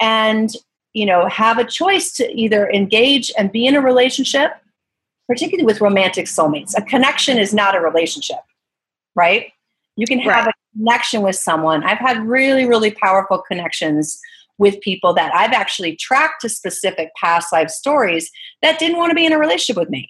and 0.00 0.50
you 0.92 1.06
know 1.06 1.26
have 1.28 1.58
a 1.58 1.64
choice 1.64 2.12
to 2.12 2.30
either 2.38 2.68
engage 2.70 3.32
and 3.38 3.52
be 3.52 3.66
in 3.66 3.74
a 3.74 3.80
relationship 3.80 4.52
particularly 5.28 5.64
with 5.64 5.80
romantic 5.80 6.26
soulmates 6.26 6.76
a 6.76 6.82
connection 6.82 7.38
is 7.38 7.54
not 7.54 7.74
a 7.74 7.80
relationship 7.80 8.40
right 9.14 9.52
you 9.96 10.06
can 10.06 10.18
have 10.18 10.46
right. 10.46 10.54
a 10.54 10.78
connection 10.78 11.22
with 11.22 11.36
someone 11.36 11.82
i've 11.84 11.98
had 11.98 12.26
really 12.26 12.66
really 12.66 12.90
powerful 12.90 13.42
connections 13.48 14.20
with 14.58 14.80
people 14.80 15.14
that 15.14 15.34
i've 15.34 15.52
actually 15.52 15.96
tracked 15.96 16.40
to 16.42 16.48
specific 16.48 17.10
past 17.18 17.52
life 17.52 17.70
stories 17.70 18.30
that 18.60 18.78
didn't 18.78 18.98
want 18.98 19.10
to 19.10 19.14
be 19.14 19.24
in 19.24 19.32
a 19.32 19.38
relationship 19.38 19.76
with 19.76 19.88
me 19.88 20.08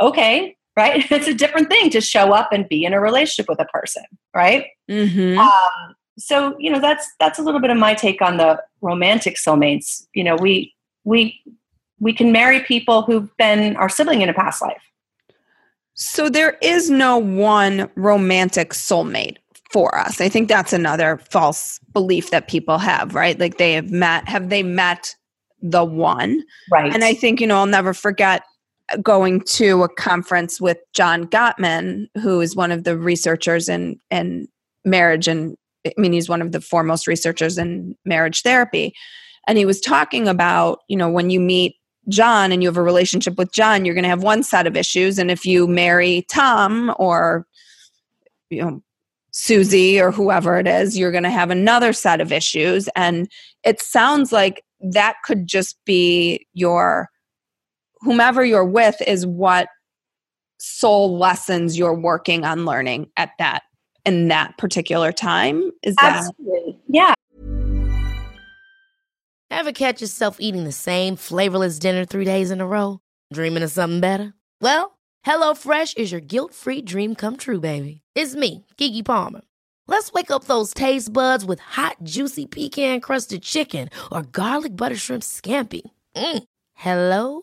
okay 0.00 0.56
right? 0.76 1.04
It's 1.10 1.28
a 1.28 1.34
different 1.34 1.68
thing 1.68 1.90
to 1.90 2.00
show 2.00 2.32
up 2.32 2.52
and 2.52 2.68
be 2.68 2.84
in 2.84 2.92
a 2.92 3.00
relationship 3.00 3.48
with 3.48 3.60
a 3.60 3.64
person, 3.66 4.04
right? 4.34 4.66
Mm-hmm. 4.90 5.38
Um, 5.38 5.94
so 6.18 6.56
you 6.58 6.70
know 6.70 6.80
that's 6.80 7.06
that's 7.20 7.38
a 7.38 7.42
little 7.42 7.60
bit 7.60 7.70
of 7.70 7.76
my 7.76 7.94
take 7.94 8.22
on 8.22 8.36
the 8.36 8.62
romantic 8.80 9.36
soulmates. 9.36 10.06
You 10.14 10.24
know, 10.24 10.36
we 10.36 10.74
we 11.04 11.42
we 12.00 12.12
can 12.12 12.32
marry 12.32 12.60
people 12.60 13.02
who've 13.02 13.34
been 13.36 13.76
our 13.76 13.88
sibling 13.88 14.22
in 14.22 14.28
a 14.28 14.34
past 14.34 14.62
life. 14.62 14.82
So 15.94 16.28
there 16.28 16.58
is 16.60 16.90
no 16.90 17.16
one 17.16 17.90
romantic 17.96 18.70
soulmate 18.70 19.36
for 19.70 19.98
us. 19.98 20.20
I 20.20 20.28
think 20.28 20.48
that's 20.48 20.72
another 20.72 21.18
false 21.30 21.80
belief 21.92 22.30
that 22.30 22.48
people 22.48 22.78
have, 22.78 23.14
right? 23.14 23.38
Like 23.38 23.58
they 23.58 23.72
have 23.72 23.90
met 23.90 24.28
have 24.28 24.48
they 24.50 24.62
met 24.62 25.14
the 25.62 25.84
one? 25.84 26.42
Right. 26.70 26.92
And 26.92 27.04
I 27.04 27.14
think, 27.14 27.40
you 27.40 27.46
know, 27.46 27.56
I'll 27.56 27.66
never 27.66 27.94
forget 27.94 28.42
going 29.02 29.40
to 29.40 29.82
a 29.82 29.88
conference 29.88 30.60
with 30.60 30.78
John 30.92 31.24
Gottman, 31.24 32.06
who 32.20 32.40
is 32.40 32.54
one 32.54 32.72
of 32.72 32.84
the 32.84 32.96
researchers 32.96 33.68
in 33.68 33.98
in 34.10 34.46
marriage 34.84 35.28
and 35.28 35.56
I 35.86 35.92
mean 35.96 36.12
he's 36.12 36.28
one 36.28 36.42
of 36.42 36.52
the 36.52 36.60
foremost 36.60 37.06
researchers 37.06 37.58
in 37.58 37.96
marriage 38.04 38.42
therapy. 38.42 38.94
And 39.48 39.58
he 39.58 39.64
was 39.64 39.80
talking 39.80 40.26
about, 40.26 40.80
you 40.88 40.96
know, 40.96 41.08
when 41.08 41.30
you 41.30 41.40
meet 41.40 41.76
John 42.08 42.52
and 42.52 42.62
you 42.62 42.68
have 42.68 42.76
a 42.76 42.82
relationship 42.82 43.36
with 43.38 43.52
John, 43.52 43.84
you're 43.84 43.94
going 43.94 44.04
to 44.04 44.08
have 44.08 44.22
one 44.22 44.42
set 44.42 44.66
of 44.66 44.76
issues 44.76 45.18
and 45.18 45.30
if 45.30 45.44
you 45.44 45.66
marry 45.66 46.24
Tom 46.30 46.94
or 46.98 47.46
you 48.50 48.62
know 48.62 48.82
Susie 49.32 50.00
or 50.00 50.12
whoever 50.12 50.58
it 50.58 50.66
is, 50.66 50.96
you're 50.96 51.10
going 51.10 51.24
to 51.24 51.30
have 51.30 51.50
another 51.50 51.92
set 51.92 52.20
of 52.20 52.32
issues 52.32 52.88
and 52.94 53.28
it 53.64 53.82
sounds 53.82 54.32
like 54.32 54.62
that 54.80 55.16
could 55.24 55.46
just 55.46 55.76
be 55.84 56.46
your 56.54 57.10
whomever 58.00 58.44
you're 58.44 58.64
with 58.64 58.96
is 59.06 59.26
what 59.26 59.68
soul 60.58 61.18
lessons 61.18 61.78
you're 61.78 61.98
working 61.98 62.44
on 62.44 62.64
learning 62.64 63.10
at 63.16 63.30
that 63.38 63.62
in 64.04 64.28
that 64.28 64.56
particular 64.58 65.12
time. 65.12 65.70
Is 65.82 65.94
Absolutely. 66.00 66.72
that 66.72 66.80
yeah. 66.88 67.14
Ever 69.50 69.72
catch 69.72 70.00
yourself 70.00 70.36
eating 70.40 70.64
the 70.64 70.72
same 70.72 71.16
flavorless 71.16 71.78
dinner 71.78 72.04
three 72.04 72.24
days 72.24 72.50
in 72.50 72.60
a 72.60 72.66
row? 72.66 73.00
Dreaming 73.32 73.62
of 73.62 73.70
something 73.70 74.00
better? 74.00 74.34
Well 74.60 74.92
hello 75.22 75.54
fresh 75.54 75.92
is 75.94 76.12
your 76.12 76.20
guilt-free 76.20 76.82
dream 76.82 77.14
come 77.14 77.36
true 77.36 77.60
baby. 77.60 78.02
It's 78.14 78.34
me 78.34 78.64
Keke 78.78 79.04
Palmer. 79.04 79.42
Let's 79.88 80.12
wake 80.12 80.30
up 80.32 80.44
those 80.44 80.74
taste 80.74 81.12
buds 81.12 81.44
with 81.44 81.60
hot 81.60 81.96
juicy 82.02 82.46
pecan 82.46 83.00
crusted 83.00 83.42
chicken 83.42 83.88
or 84.10 84.22
garlic 84.22 84.76
butter 84.76 84.96
shrimp 84.96 85.22
scampi. 85.22 85.82
Mm. 86.16 86.44
hello 86.74 87.42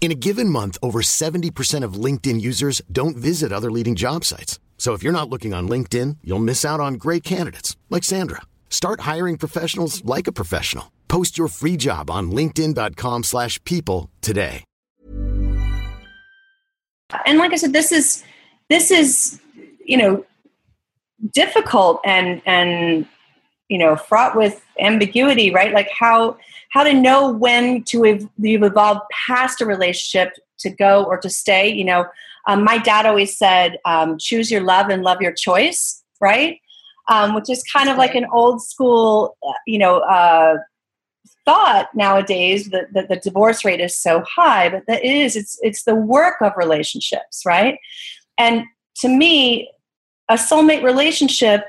In 0.00 0.10
a 0.10 0.14
given 0.14 0.48
month, 0.48 0.78
over 0.82 1.02
70% 1.02 1.84
of 1.84 2.04
LinkedIn 2.04 2.40
users 2.40 2.80
don't 2.90 3.18
visit 3.18 3.52
other 3.52 3.70
leading 3.70 3.96
job 3.96 4.24
sites. 4.24 4.58
So 4.78 4.94
if 4.94 5.02
you're 5.02 5.12
not 5.12 5.28
looking 5.28 5.52
on 5.52 5.68
LinkedIn, 5.68 6.16
you'll 6.24 6.38
miss 6.38 6.64
out 6.64 6.80
on 6.80 6.94
great 6.94 7.22
candidates 7.22 7.76
like 7.90 8.02
Sandra. 8.02 8.40
Start 8.70 9.00
hiring 9.00 9.36
professionals 9.36 10.02
like 10.06 10.26
a 10.26 10.32
professional. 10.32 10.90
Post 11.08 11.36
your 11.36 11.48
free 11.48 11.76
job 11.76 12.10
on 12.10 12.30
linkedin.com/people 12.30 14.08
today. 14.22 14.64
and 17.26 17.38
like 17.38 17.52
i 17.52 17.56
said 17.56 17.72
this 17.72 17.92
is 17.92 18.24
this 18.68 18.90
is 18.90 19.40
you 19.84 19.96
know 19.96 20.24
difficult 21.32 22.00
and 22.04 22.40
and 22.46 23.06
you 23.68 23.78
know 23.78 23.96
fraught 23.96 24.36
with 24.36 24.64
ambiguity 24.78 25.52
right 25.52 25.72
like 25.72 25.90
how 25.90 26.36
how 26.70 26.82
to 26.82 26.92
know 26.92 27.30
when 27.30 27.82
to 27.84 28.04
ev- 28.06 28.28
you've 28.38 28.62
evolved 28.62 29.02
past 29.26 29.60
a 29.60 29.66
relationship 29.66 30.34
to 30.58 30.70
go 30.70 31.04
or 31.04 31.18
to 31.18 31.30
stay 31.30 31.72
you 31.72 31.84
know? 31.84 32.06
Um, 32.48 32.64
my 32.64 32.78
dad 32.78 33.06
always 33.06 33.36
said 33.36 33.78
um, 33.84 34.18
choose 34.18 34.50
your 34.50 34.62
love 34.62 34.88
and 34.88 35.02
love 35.02 35.20
your 35.20 35.32
choice 35.32 36.00
right? 36.20 36.60
Um, 37.08 37.34
which 37.34 37.50
is 37.50 37.62
kind 37.64 37.88
of 37.88 37.96
like 37.96 38.14
an 38.14 38.26
old 38.32 38.62
school 38.62 39.36
uh, 39.46 39.52
you 39.66 39.78
know 39.78 39.98
uh, 40.00 40.58
thought 41.44 41.88
nowadays 41.94 42.68
that, 42.70 42.92
that 42.92 43.08
the 43.08 43.16
divorce 43.16 43.64
rate 43.64 43.80
is 43.80 43.96
so 43.96 44.22
high, 44.22 44.68
but 44.68 44.84
that 44.86 45.04
is 45.04 45.34
it's 45.34 45.58
it's 45.62 45.84
the 45.84 45.94
work 45.94 46.36
of 46.40 46.52
relationships, 46.56 47.42
right? 47.44 47.78
And 48.38 48.64
to 48.96 49.08
me, 49.08 49.70
a 50.28 50.34
soulmate 50.34 50.82
relationship 50.82 51.64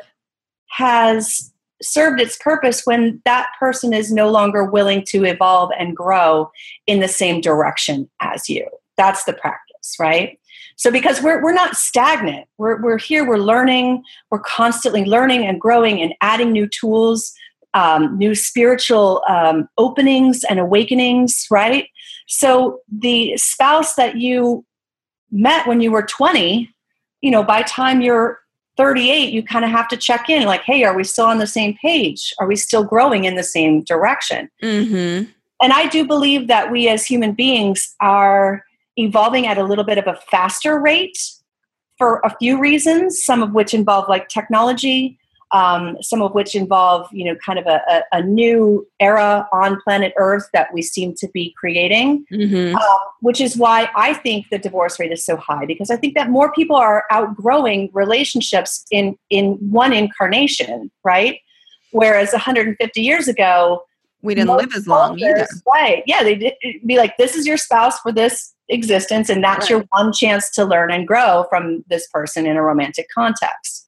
has 0.67 1.50
served 1.81 2.21
its 2.21 2.37
purpose 2.37 2.81
when 2.85 3.21
that 3.25 3.49
person 3.59 3.93
is 3.93 4.11
no 4.11 4.29
longer 4.29 4.63
willing 4.63 5.03
to 5.05 5.25
evolve 5.25 5.71
and 5.77 5.95
grow 5.95 6.51
in 6.87 6.99
the 6.99 7.07
same 7.07 7.41
direction 7.41 8.09
as 8.21 8.49
you. 8.49 8.67
That's 8.97 9.23
the 9.23 9.33
practice, 9.33 9.95
right? 9.99 10.37
So 10.75 10.91
because 10.91 11.21
we're 11.21 11.41
we're 11.43 11.53
not 11.53 11.75
stagnant. 11.75 12.47
We're 12.57 12.81
we're 12.81 12.97
here, 12.97 13.27
we're 13.27 13.37
learning, 13.37 14.03
we're 14.29 14.39
constantly 14.39 15.05
learning 15.05 15.45
and 15.45 15.61
growing 15.61 16.01
and 16.01 16.13
adding 16.21 16.51
new 16.51 16.67
tools 16.67 17.33
um, 17.73 18.17
new 18.17 18.35
spiritual 18.35 19.23
um, 19.29 19.67
openings 19.77 20.43
and 20.43 20.59
awakenings, 20.59 21.47
right? 21.49 21.87
So 22.27 22.79
the 22.91 23.37
spouse 23.37 23.95
that 23.95 24.17
you 24.17 24.65
met 25.31 25.67
when 25.67 25.81
you 25.81 25.91
were 25.91 26.03
20, 26.03 26.69
you 27.21 27.31
know, 27.31 27.43
by 27.43 27.61
time 27.63 28.01
you're 28.01 28.39
38, 28.77 29.33
you 29.33 29.43
kind 29.43 29.65
of 29.65 29.71
have 29.71 29.87
to 29.89 29.97
check 29.97 30.29
in 30.29 30.43
like, 30.45 30.61
hey, 30.61 30.83
are 30.83 30.95
we 30.95 31.03
still 31.03 31.25
on 31.25 31.37
the 31.37 31.47
same 31.47 31.75
page? 31.81 32.33
Are 32.39 32.47
we 32.47 32.55
still 32.55 32.83
growing 32.83 33.25
in 33.25 33.35
the 33.35 33.43
same 33.43 33.83
direction? 33.83 34.49
Mm-hmm. 34.63 35.29
And 35.61 35.73
I 35.73 35.87
do 35.87 36.07
believe 36.07 36.47
that 36.47 36.71
we 36.71 36.87
as 36.89 37.05
human 37.05 37.33
beings 37.33 37.93
are 37.99 38.63
evolving 38.97 39.45
at 39.47 39.57
a 39.57 39.63
little 39.63 39.83
bit 39.83 39.97
of 39.97 40.07
a 40.07 40.19
faster 40.29 40.79
rate 40.79 41.17
for 41.97 42.19
a 42.23 42.35
few 42.37 42.59
reasons, 42.59 43.23
some 43.23 43.43
of 43.43 43.53
which 43.53 43.73
involve 43.73 44.09
like 44.09 44.27
technology, 44.27 45.19
um, 45.51 45.97
some 46.01 46.21
of 46.21 46.33
which 46.33 46.55
involve, 46.55 47.07
you 47.11 47.25
know, 47.25 47.35
kind 47.45 47.59
of 47.59 47.65
a, 47.67 47.81
a, 47.89 48.19
a, 48.19 48.23
new 48.23 48.87
era 48.99 49.47
on 49.51 49.81
planet 49.81 50.13
Earth 50.15 50.47
that 50.53 50.73
we 50.73 50.81
seem 50.81 51.13
to 51.15 51.27
be 51.33 51.53
creating, 51.57 52.25
Mm-hmm. 52.31 52.75
uh, 52.75 52.97
which 53.19 53.41
is 53.41 53.57
why 53.57 53.89
I 53.95 54.13
think 54.13 54.47
the 54.49 54.57
divorce 54.57 54.99
rate 54.99 55.11
is 55.11 55.25
so 55.25 55.35
high 55.35 55.65
because 55.65 55.89
I 55.89 55.97
think 55.97 56.15
that 56.15 56.29
more 56.29 56.51
people 56.53 56.75
are 56.77 57.05
outgrowing 57.11 57.89
relationships 57.93 58.85
in 58.91 59.17
in 59.29 59.53
one 59.59 59.93
incarnation, 59.93 60.89
right? 61.03 61.39
Whereas 61.91 62.31
150 62.31 63.01
years 63.01 63.27
ago, 63.27 63.83
We 64.21 64.35
didn't 64.35 64.55
live 64.55 64.73
as 64.73 64.87
long 64.87 65.19
either. 65.19 65.47
Right? 65.67 66.03
Yeah, 66.05 66.23
they 66.23 66.35
did 66.35 66.53
it'd 66.63 66.87
be 66.87 66.97
like, 66.97 67.17
this 67.17 67.35
is 67.35 67.45
your 67.45 67.57
spouse 67.57 67.99
for 67.99 68.13
this 68.13 68.53
existence, 68.69 69.29
and 69.29 69.43
that's 69.43 69.69
your 69.69 69.83
one 69.91 70.13
chance 70.13 70.49
to 70.51 70.63
learn 70.63 70.91
and 70.91 71.05
grow 71.05 71.45
from 71.49 71.83
this 71.89 72.07
person 72.07 72.45
in 72.45 72.55
a 72.55 72.63
romantic 72.63 73.07
context 73.13 73.87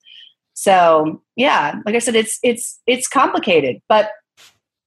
so 0.53 1.21
yeah 1.35 1.75
like 1.85 1.95
i 1.95 1.99
said 1.99 2.15
it's 2.15 2.39
it's 2.43 2.79
it's 2.87 3.07
complicated 3.07 3.81
but 3.87 4.11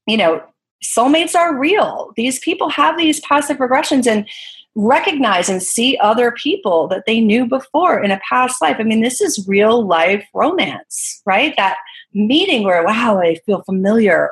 you 0.06 0.16
know 0.16 0.42
soulmates 0.84 1.34
are 1.34 1.58
real. 1.58 2.12
These 2.16 2.38
people 2.40 2.68
have 2.70 2.96
these 2.96 3.20
past 3.20 3.48
life 3.48 3.58
regressions 3.58 4.06
and 4.06 4.28
recognize 4.74 5.48
and 5.48 5.62
see 5.62 5.96
other 6.02 6.32
people 6.32 6.86
that 6.88 7.04
they 7.06 7.20
knew 7.20 7.46
before 7.46 8.02
in 8.02 8.10
a 8.10 8.20
past 8.28 8.60
life. 8.60 8.76
I 8.78 8.82
mean 8.82 9.00
this 9.00 9.20
is 9.20 9.46
real 9.48 9.86
life 9.86 10.24
romance 10.34 11.22
right? 11.24 11.54
That 11.56 11.76
meeting 12.12 12.64
where 12.64 12.84
wow 12.84 13.20
i 13.20 13.36
feel 13.46 13.62
familiar. 13.62 14.30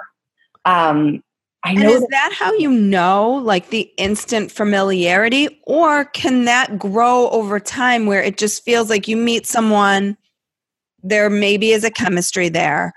Um 0.65 1.23
i 1.63 1.71
And 1.71 1.81
know 1.81 1.95
is 1.95 2.01
that 2.03 2.11
that 2.11 2.33
how 2.39 2.53
you 2.53 2.71
know, 2.71 3.33
like 3.43 3.71
the 3.71 3.91
instant 3.97 4.53
familiarity, 4.53 5.61
or 5.65 6.05
can 6.07 6.45
that 6.45 6.79
grow 6.79 7.31
over 7.31 7.59
time 7.59 8.05
where 8.07 8.23
it 8.23 8.37
just 8.37 8.65
feels 8.65 8.91
like 8.91 9.09
you 9.09 9.17
meet 9.17 9.47
someone, 9.47 10.17
there 11.05 11.31
maybe 11.31 11.71
is 11.71 11.85
a 11.85 11.91
chemistry 11.91 12.49
there, 12.49 12.93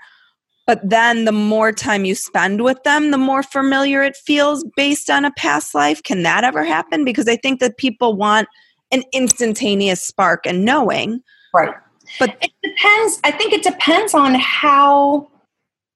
but 0.66 0.80
then 0.82 1.24
the 1.24 1.32
more 1.32 1.70
time 1.70 2.04
you 2.04 2.14
spend 2.14 2.62
with 2.62 2.82
them, 2.82 3.10
the 3.10 3.18
more 3.18 3.42
familiar 3.42 4.02
it 4.02 4.16
feels 4.16 4.64
based 4.76 5.08
on 5.08 5.24
a 5.24 5.30
past 5.32 5.74
life? 5.74 6.02
Can 6.02 6.24
that 6.24 6.42
ever 6.42 6.64
happen? 6.64 7.04
Because 7.04 7.28
I 7.28 7.36
think 7.36 7.60
that 7.60 7.76
people 7.76 8.14
want 8.16 8.48
an 8.90 9.02
instantaneous 9.12 10.02
spark 10.02 10.46
and 10.46 10.64
knowing, 10.64 11.22
right 11.54 11.74
but 12.18 12.36
It 12.40 12.52
depends. 12.62 13.20
I 13.24 13.30
think 13.30 13.52
it 13.52 13.62
depends 13.62 14.14
on 14.14 14.34
how 14.34 15.28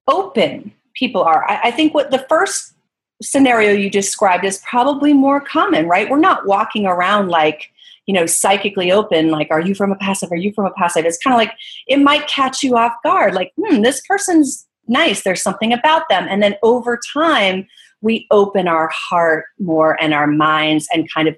open 0.08 0.72
people 0.94 1.22
are. 1.22 1.48
I, 1.48 1.60
I 1.64 1.70
think 1.70 1.94
what 1.94 2.10
the 2.10 2.24
first 2.28 2.74
scenario 3.22 3.72
you 3.72 3.88
described 3.88 4.44
is 4.44 4.58
probably 4.68 5.12
more 5.12 5.40
common, 5.40 5.86
right? 5.86 6.10
We're 6.10 6.18
not 6.18 6.46
walking 6.46 6.86
around 6.86 7.28
like, 7.28 7.71
you 8.06 8.14
know, 8.14 8.26
psychically 8.26 8.90
open, 8.90 9.30
like, 9.30 9.48
are 9.50 9.60
you 9.60 9.74
from 9.74 9.92
a 9.92 9.96
past 9.96 10.22
life? 10.22 10.32
Are 10.32 10.36
you 10.36 10.52
from 10.52 10.66
a 10.66 10.72
past 10.72 10.96
life? 10.96 11.04
It's 11.04 11.18
kind 11.18 11.34
of 11.34 11.38
like 11.38 11.52
it 11.86 11.98
might 11.98 12.26
catch 12.26 12.62
you 12.62 12.76
off 12.76 12.94
guard, 13.02 13.34
like, 13.34 13.52
hmm, 13.60 13.82
this 13.82 14.00
person's 14.06 14.66
nice. 14.88 15.22
There's 15.22 15.42
something 15.42 15.72
about 15.72 16.08
them. 16.08 16.26
And 16.28 16.42
then 16.42 16.56
over 16.62 16.98
time, 17.12 17.66
we 18.00 18.26
open 18.30 18.66
our 18.66 18.90
heart 18.92 19.44
more 19.58 20.00
and 20.02 20.12
our 20.12 20.26
minds 20.26 20.88
and 20.92 21.10
kind 21.12 21.28
of 21.28 21.36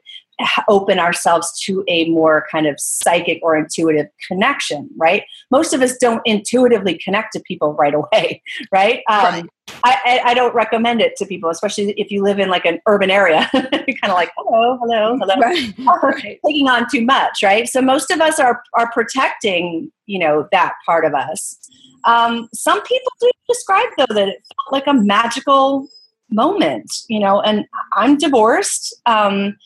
open 0.68 0.98
ourselves 0.98 1.52
to 1.64 1.84
a 1.88 2.08
more 2.10 2.46
kind 2.50 2.66
of 2.66 2.78
psychic 2.78 3.40
or 3.42 3.56
intuitive 3.56 4.06
connection, 4.26 4.88
right? 4.96 5.24
Most 5.50 5.72
of 5.72 5.82
us 5.82 5.96
don't 5.96 6.22
intuitively 6.24 6.98
connect 6.98 7.32
to 7.34 7.40
people 7.40 7.72
right 7.78 7.94
away, 7.94 8.42
right? 8.72 9.02
Um, 9.10 9.24
Right. 9.24 9.44
I, 9.82 9.96
I, 10.04 10.30
I 10.30 10.34
don't 10.34 10.54
recommend 10.54 11.00
it 11.00 11.16
to 11.16 11.26
people, 11.26 11.48
especially 11.48 11.92
if 11.92 12.10
you 12.10 12.22
live 12.22 12.38
in 12.38 12.50
like 12.50 12.66
an 12.66 12.80
urban 12.86 13.10
area. 13.10 13.48
You're 13.54 13.96
kind 13.96 14.10
of 14.10 14.14
like, 14.14 14.30
hello, 14.36 14.78
hello, 14.78 15.16
hello 15.18 15.34
right. 16.02 16.38
taking 16.44 16.68
on 16.68 16.86
too 16.90 17.02
much, 17.02 17.42
right? 17.42 17.66
So 17.66 17.80
most 17.80 18.10
of 18.10 18.20
us 18.20 18.38
are 18.38 18.62
are 18.74 18.90
protecting, 18.92 19.90
you 20.04 20.18
know, 20.18 20.48
that 20.52 20.74
part 20.84 21.06
of 21.06 21.14
us. 21.14 21.58
Um, 22.04 22.48
some 22.52 22.82
people 22.82 23.12
do 23.20 23.30
describe 23.48 23.88
though 23.96 24.14
that 24.14 24.28
it 24.28 24.42
felt 24.46 24.72
like 24.72 24.86
a 24.86 24.94
magical 24.94 25.88
moment, 26.30 26.90
you 27.08 27.18
know. 27.20 27.40
And 27.40 27.64
I'm 27.94 28.18
divorced, 28.18 28.94
um, 29.06 29.56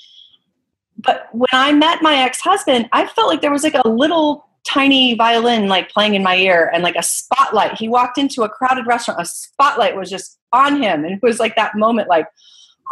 but 0.98 1.28
when 1.32 1.46
I 1.52 1.72
met 1.72 2.02
my 2.02 2.16
ex 2.16 2.40
husband, 2.40 2.88
I 2.92 3.06
felt 3.06 3.28
like 3.28 3.40
there 3.40 3.52
was 3.52 3.62
like 3.64 3.74
a 3.74 3.88
little 3.88 4.46
tiny 4.66 5.14
violin 5.14 5.68
like 5.68 5.90
playing 5.90 6.14
in 6.14 6.22
my 6.22 6.36
ear 6.36 6.70
and 6.74 6.82
like 6.82 6.96
a 6.96 7.02
spotlight. 7.02 7.78
He 7.78 7.88
walked 7.88 8.18
into 8.18 8.42
a 8.42 8.48
crowded 8.48 8.86
restaurant, 8.86 9.20
a 9.20 9.24
spotlight 9.24 9.96
was 9.96 10.10
just 10.10 10.38
on 10.52 10.82
him, 10.82 11.04
and 11.04 11.14
it 11.14 11.22
was 11.22 11.38
like 11.38 11.56
that 11.56 11.76
moment, 11.76 12.08
like 12.08 12.26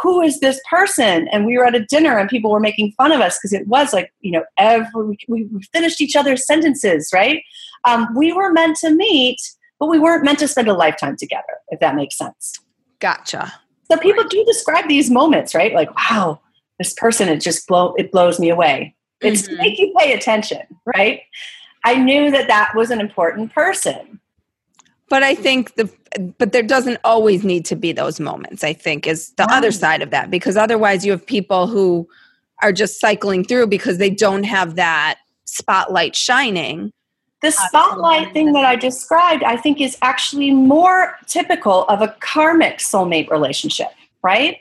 who 0.03 0.21
is 0.21 0.41
this 0.41 0.61
person? 0.69 1.29
And 1.29 1.47
we 1.47 1.57
were 1.57 1.65
at 1.65 1.75
a 1.75 1.85
dinner 1.85 2.19
and 2.19 2.29
people 2.29 2.51
were 2.51 2.61
making 2.61 2.93
fun 2.93 3.13
of 3.13 3.21
us 3.21 3.39
because 3.39 3.53
it 3.53 3.67
was 3.67 3.93
like, 3.93 4.13
you 4.21 4.31
know, 4.31 4.45
every, 4.59 5.17
we, 5.29 5.45
we 5.45 5.63
finished 5.73 6.01
each 6.01 6.17
other's 6.17 6.47
sentences, 6.47 7.11
right? 7.15 7.43
Um, 7.85 8.09
we 8.15 8.33
were 8.33 8.53
meant 8.53 8.77
to 8.79 8.91
meet, 8.91 9.39
but 9.79 9.89
we 9.89 9.99
weren't 9.99 10.25
meant 10.25 10.39
to 10.41 10.49
spend 10.49 10.69
a 10.69 10.75
lifetime 10.75 11.17
together, 11.17 11.61
if 11.69 11.81
that 11.81 11.95
makes 11.95 12.17
sense. 12.19 12.59
Gotcha. 12.99 13.53
So 13.91 13.97
people 13.99 14.25
do 14.25 14.45
describe 14.45 14.89
these 14.89 15.11
moments, 15.11 15.55
right? 15.55 15.73
Like, 15.73 15.95
wow, 15.97 16.41
this 16.79 16.93
person, 16.95 17.29
it 17.29 17.41
just 17.41 17.67
blow, 17.67 17.95
it 17.97 18.13
blows 18.13 18.39
me 18.39 18.51
away. 18.51 18.95
It's 19.21 19.43
to 19.43 19.55
Mhm. 19.55 19.59
make 19.59 19.79
you 19.79 19.95
pay 19.99 20.13
attention, 20.13 20.63
right? 20.97 21.23
I 21.85 21.95
knew 21.95 22.31
that 22.31 22.49
that 22.49 22.75
was 22.75 22.91
an 22.91 23.01
important 23.01 23.55
person. 23.55 24.21
But 25.09 25.23
I 25.23 25.35
think 25.35 25.77
the 25.77 25.91
but 26.39 26.53
there 26.53 26.63
doesn't 26.63 26.99
always 27.05 27.45
need 27.45 27.65
to 27.67 27.77
be 27.77 27.93
those 27.93 28.19
moments, 28.19 28.65
I 28.65 28.73
think, 28.73 29.07
is 29.07 29.33
the 29.37 29.47
other 29.53 29.71
side 29.71 30.01
of 30.01 30.11
that. 30.11 30.31
Because 30.31 30.57
otherwise 30.57 31.05
you 31.05 31.13
have 31.13 31.27
people 31.27 31.67
who 31.67 32.09
are 32.63 32.73
just 32.73 33.01
cycling 33.01 33.45
through 33.45 33.67
because 33.67 33.99
they 33.99 34.09
don't 34.09 34.45
have 34.45 34.77
that 34.77 35.19
spotlight 35.45 36.17
shining. 36.17 36.91
The 37.43 37.51
spotlight 37.51 38.33
thing 38.33 38.53
that 38.55 38.65
I 38.65 38.77
described, 38.77 39.45
I 39.45 39.59
think, 39.59 39.81
is 39.81 39.99
actually 40.01 40.53
more 40.53 41.17
typical 41.27 41.85
of 41.85 42.01
a 42.01 42.17
karmic 42.21 42.79
soulmate 42.79 43.29
relationship, 43.31 43.89
right? 44.23 44.59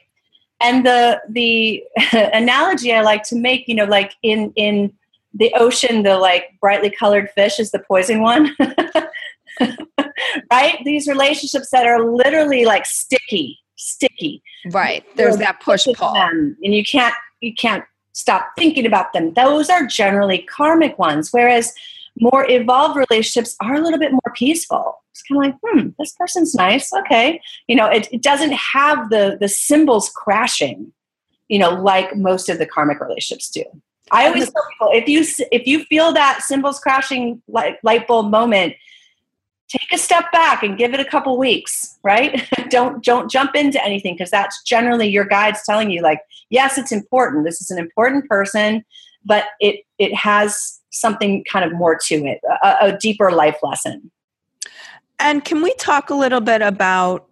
And 0.62 0.86
the 0.86 1.22
the 1.30 1.84
analogy 2.34 2.94
I 2.94 3.02
like 3.02 3.24
to 3.24 3.36
make, 3.36 3.68
you 3.68 3.76
know, 3.76 3.86
like 3.86 4.14
in 4.24 4.52
in 4.56 4.94
the 5.34 5.54
ocean, 5.56 6.04
the 6.04 6.18
like 6.18 6.56
brightly 6.62 6.90
colored 6.90 7.30
fish 7.32 7.60
is 7.60 7.72
the 7.72 7.80
poison 7.80 8.22
one. 8.22 8.56
right? 10.52 10.78
These 10.86 11.08
relationships 11.08 11.70
that 11.72 11.86
are 11.86 12.04
literally 12.04 12.66
like 12.66 12.86
sticky, 12.86 13.60
sticky. 13.76 14.42
Right. 14.72 15.04
There's 15.16 15.38
that 15.38 15.60
push 15.62 15.86
pull. 15.96 16.16
And 16.16 16.56
you 16.62 16.84
can't 16.84 17.14
you 17.42 17.54
can't 17.54 17.84
stop 18.14 18.52
thinking 18.58 18.86
about 18.86 19.14
them. 19.14 19.34
Those 19.34 19.70
are 19.70 19.86
generally 19.86 20.40
karmic 20.44 20.98
ones. 20.98 21.32
Whereas 21.32 21.74
more 22.20 22.50
evolved 22.50 22.96
relationships 22.96 23.56
are 23.62 23.76
a 23.76 23.82
little 23.82 24.00
bit 24.00 24.12
more 24.12 24.34
peaceful. 24.34 25.02
It's 25.12 25.22
kind 25.24 25.38
of 25.38 25.46
like, 25.46 25.56
hmm, 25.64 25.90
this 26.00 26.14
person's 26.14 26.56
nice. 26.56 26.92
Okay. 26.94 27.42
You 27.68 27.76
know, 27.76 27.88
it, 27.88 28.08
it 28.12 28.22
doesn't 28.22 28.54
have 28.54 29.10
the 29.10 29.38
the 29.40 29.48
cymbals 29.48 30.10
crashing, 30.10 30.92
you 31.48 31.60
know, 31.60 31.72
like 31.72 32.16
most 32.16 32.50
of 32.50 32.58
the 32.58 32.66
karmic 32.66 33.00
relationships 33.00 33.50
do. 33.50 33.64
I 34.12 34.28
always 34.28 34.52
tell 34.52 34.64
people 34.72 34.90
if 34.94 35.08
you 35.10 35.26
if 35.52 35.68
you 35.68 35.84
feel 35.86 36.14
that 36.14 36.44
cymbals 36.44 36.80
crashing 36.80 37.42
light, 37.48 37.78
light 37.84 38.08
bulb 38.08 38.30
moment, 38.30 38.76
take 39.68 39.92
a 39.92 39.98
step 39.98 40.32
back 40.32 40.64
and 40.64 40.78
give 40.78 40.94
it 40.94 41.00
a 41.00 41.06
couple 41.06 41.38
weeks 41.38 41.98
right 42.04 42.48
don't 42.70 43.04
don't 43.04 43.32
jump 43.32 43.56
into 43.56 43.84
anything 43.84 44.14
because 44.14 44.30
that's 44.30 44.62
generally 44.64 45.08
your 45.08 45.26
guides 45.26 45.64
telling 45.66 45.90
you 45.90 46.02
like 46.02 46.22
yes 46.50 46.78
it's 46.78 46.92
important 46.92 47.46
this 47.46 47.62
is 47.62 47.72
an 47.72 47.80
important 47.80 48.28
person 48.30 48.86
but 49.26 49.46
it 49.60 49.84
it 49.98 50.14
has 50.14 50.75
something 50.96 51.44
kind 51.52 51.66
of 51.66 51.78
more 51.78 51.98
to 51.98 52.16
it 52.16 52.40
a, 52.64 52.76
a 52.82 52.98
deeper 52.98 53.32
life 53.32 53.58
lesson 53.64 54.12
and 55.20 55.46
can 55.46 55.62
we 55.62 55.74
talk 55.76 56.10
a 56.10 56.16
little 56.16 56.42
bit 56.42 56.62
about 56.62 57.28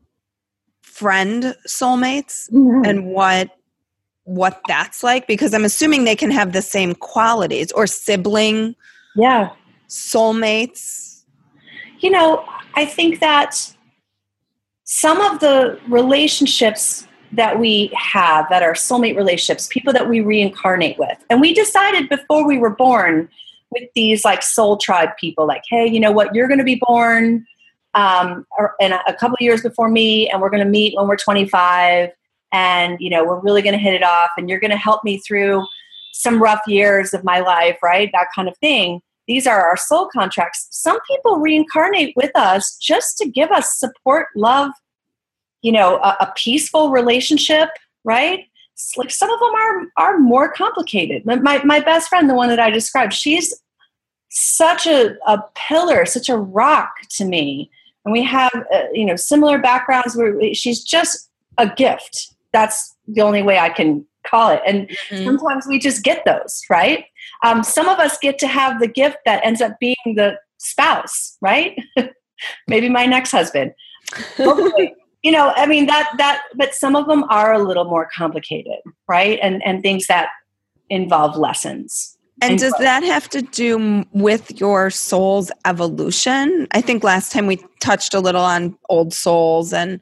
friend 0.82 1.56
soulmates 1.68 2.50
mm-hmm. 2.52 2.86
and 2.86 3.06
what 3.06 3.50
what 4.26 4.62
that's 4.68 5.04
like 5.04 5.28
because 5.28 5.54
i'm 5.54 5.66
assuming 5.66 6.04
they 6.04 6.16
can 6.16 6.32
have 6.32 6.54
the 6.54 6.62
same 6.62 6.94
qualities 6.96 7.72
or 7.74 7.88
sibling 7.88 8.76
yeah 9.16 9.50
soulmates 9.90 11.14
you 12.04 12.10
know, 12.10 12.44
I 12.76 12.86
think 12.86 13.22
that 13.22 13.74
some 14.84 15.22
of 15.22 15.40
the 15.40 15.80
relationships 15.88 17.08
that 17.32 17.58
we 17.58 17.90
have 17.96 18.46
that 18.50 18.62
are 18.62 18.74
soulmate 18.74 19.16
relationships, 19.16 19.68
people 19.72 19.94
that 19.94 20.10
we 20.10 20.20
reincarnate 20.20 21.00
with. 21.00 21.18
And 21.30 21.40
we 21.40 21.54
decided 21.54 22.10
before 22.10 22.46
we 22.46 22.60
were 22.60 22.70
born 22.70 23.30
with 23.74 23.90
these 23.96 24.24
like 24.24 24.44
soul 24.44 24.78
tribe 24.78 25.10
people, 25.20 25.48
like, 25.48 25.64
hey, 25.70 25.86
you 25.86 26.00
know 26.00 26.12
what, 26.12 26.34
you're 26.34 26.48
going 26.48 26.60
to 26.60 26.64
be 26.64 26.82
born 26.86 27.46
um, 27.94 28.46
or, 28.58 28.76
and 28.82 28.94
a 28.94 29.14
couple 29.14 29.38
years 29.40 29.62
before 29.62 29.90
me, 29.90 30.30
and 30.30 30.42
we're 30.42 30.50
going 30.50 30.64
to 30.64 30.70
meet 30.70 30.96
when 30.96 31.08
we're 31.08 31.16
25, 31.16 32.10
and 32.52 32.98
you 33.00 33.10
know, 33.10 33.24
we're 33.24 33.40
really 33.40 33.62
going 33.62 33.74
to 33.74 33.80
hit 33.80 33.94
it 33.94 34.04
off, 34.04 34.32
and 34.38 34.50
you're 34.50 34.60
going 34.60 34.72
to 34.72 34.78
help 34.78 35.04
me 35.04 35.18
through 35.20 35.66
some 36.12 36.42
rough 36.42 36.62
years 36.68 37.14
of 37.14 37.24
my 37.24 37.40
life, 37.40 37.78
right? 37.84 38.10
That 38.14 38.28
kind 38.36 38.48
of 38.48 38.58
thing 38.58 39.02
these 39.28 39.48
are 39.48 39.66
our 39.66 39.78
soul 39.78 40.08
contracts. 40.08 40.68
Some 40.72 41.00
people 41.10 41.38
reincarnate 41.38 42.14
with 42.16 42.32
us 42.36 42.78
just 42.78 43.18
to 43.20 43.30
give 43.30 43.52
us 43.52 43.80
support, 43.80 44.28
love, 44.36 44.72
you 45.62 45.72
know, 45.72 45.98
a, 45.98 46.18
a 46.20 46.34
peaceful 46.36 46.90
relationship, 46.90 47.70
right? 48.04 48.46
Like 48.98 49.12
some 49.12 49.30
of 49.30 49.40
them 49.40 49.54
are 49.56 49.82
are 49.98 50.18
more 50.18 50.52
complicated. 50.52 51.26
My 51.26 51.64
my 51.64 51.80
best 51.80 52.10
friend, 52.10 52.30
the 52.30 52.36
one 52.36 52.50
that 52.50 52.60
I 52.60 52.70
described, 52.70 53.14
she's 53.14 53.54
such 54.34 54.88
a, 54.88 55.16
a 55.28 55.44
pillar, 55.54 56.06
such 56.06 56.28
a 56.28 56.36
rock 56.36 56.94
to 57.12 57.24
me. 57.24 57.70
And 58.04 58.12
we 58.12 58.24
have, 58.24 58.54
uh, 58.74 58.84
you 58.92 59.06
know, 59.06 59.16
similar 59.16 59.60
backgrounds 59.60 60.16
where 60.16 60.54
she's 60.54 60.84
just 60.84 61.30
a 61.58 61.70
gift. 61.70 62.34
That's 62.52 62.96
the 63.08 63.22
only 63.22 63.44
way 63.44 63.60
I 63.60 63.70
can 63.70 64.06
call 64.26 64.50
it. 64.50 64.62
And 64.66 64.90
mm-hmm. 64.90 65.24
sometimes 65.24 65.68
we 65.68 65.78
just 65.78 66.04
get 66.04 66.26
those, 66.26 66.64
right? 66.70 67.06
Um, 67.44 67.64
some 67.64 67.88
of 67.88 68.00
us 68.00 68.18
get 68.18 68.40
to 68.40 68.48
have 68.48 68.80
the 68.80 68.88
gift 68.88 69.18
that 69.26 69.46
ends 69.46 69.62
up 69.62 69.80
being 69.80 69.96
the 70.06 70.38
spouse, 70.58 71.38
right? 71.40 71.78
Maybe 72.68 72.90
my 72.90 73.06
next 73.06 73.32
husband. 73.32 73.74
you 74.38 75.32
know, 75.32 75.54
I 75.56 75.66
mean 75.66 75.86
that 75.86 76.12
that 76.18 76.42
but 76.56 76.74
some 76.74 76.96
of 76.96 77.08
them 77.08 77.24
are 77.30 77.54
a 77.54 77.60
little 77.60 77.86
more 77.86 78.10
complicated, 78.16 78.80
right? 79.08 79.40
And 79.42 79.64
and 79.64 79.82
things 79.82 80.08
that 80.08 80.30
involve 80.90 81.38
lessons. 81.38 82.18
And 82.44 82.60
does 82.60 82.74
that 82.80 83.04
have 83.04 83.30
to 83.30 83.42
do 83.42 84.06
with 84.12 84.60
your 84.60 84.90
soul's 84.90 85.52
evolution? 85.66 86.68
I 86.72 86.82
think 86.82 87.04
last 87.04 87.32
time 87.32 87.48
we 87.48 87.64
touched 87.80 88.14
a 88.14 88.20
little 88.20 88.44
on 88.44 88.78
old 88.90 89.14
souls 89.14 89.74
and 89.74 90.00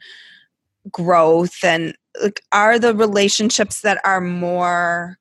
growth 0.90 1.64
and 1.64 1.96
like 2.22 2.42
are 2.52 2.80
the 2.80 2.96
relationships 2.96 3.82
that 3.82 4.00
are 4.04 4.22
more 4.22 5.18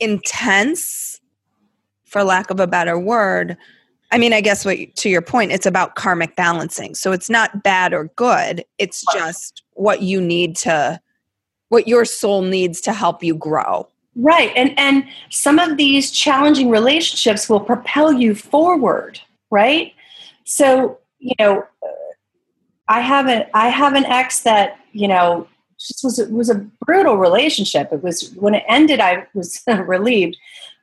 intense 0.00 1.20
for 2.04 2.24
lack 2.24 2.50
of 2.50 2.58
a 2.58 2.66
better 2.66 2.98
word 2.98 3.56
i 4.12 4.18
mean 4.18 4.32
i 4.32 4.40
guess 4.40 4.64
what 4.64 4.78
to 4.96 5.08
your 5.08 5.22
point 5.22 5.52
it's 5.52 5.66
about 5.66 5.94
karmic 5.94 6.36
balancing. 6.36 6.94
So 6.94 7.12
it's 7.12 7.30
not 7.30 7.62
bad 7.62 7.92
or 7.92 8.10
good 8.16 8.64
it's 8.78 9.04
just 9.12 9.62
what 9.72 10.02
you 10.02 10.20
need 10.20 10.56
to 10.56 11.00
what 11.68 11.86
your 11.88 12.04
soul 12.04 12.42
needs 12.42 12.80
to 12.82 12.92
help 12.92 13.22
you 13.22 13.34
grow 13.34 13.86
right 14.16 14.52
and 14.54 14.78
and 14.78 15.04
some 15.30 15.58
of 15.58 15.76
these 15.76 16.10
challenging 16.10 16.70
relationships 16.70 17.48
will 17.48 17.60
propel 17.60 18.12
you 18.12 18.34
forward 18.34 19.20
right 19.50 19.92
so 20.44 20.98
you 21.18 21.34
know 21.38 21.64
i 22.88 23.00
have 23.00 23.26
an 23.26 23.44
i 23.54 23.68
have 23.68 23.94
an 23.94 24.04
ex 24.04 24.40
that 24.40 24.78
you 24.92 25.08
know 25.08 25.48
just 25.78 26.04
was 26.04 26.18
it 26.18 26.30
was 26.30 26.50
a 26.50 26.66
brutal 26.84 27.16
relationship. 27.16 27.92
It 27.92 28.02
was 28.02 28.32
when 28.34 28.54
it 28.54 28.64
ended, 28.68 29.00
I 29.00 29.26
was 29.34 29.62
relieved. 29.86 30.36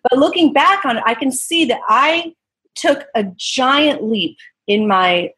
But 0.03 0.19
looking 0.19 0.53
back 0.53 0.85
on 0.85 0.97
it, 0.97 1.03
I 1.05 1.13
can 1.13 1.31
see 1.31 1.65
that 1.65 1.79
I 1.87 2.35
took 2.75 3.05
a 3.15 3.23
giant 3.35 4.03
leap 4.03 4.37
in 4.67 4.87
my 4.87 5.33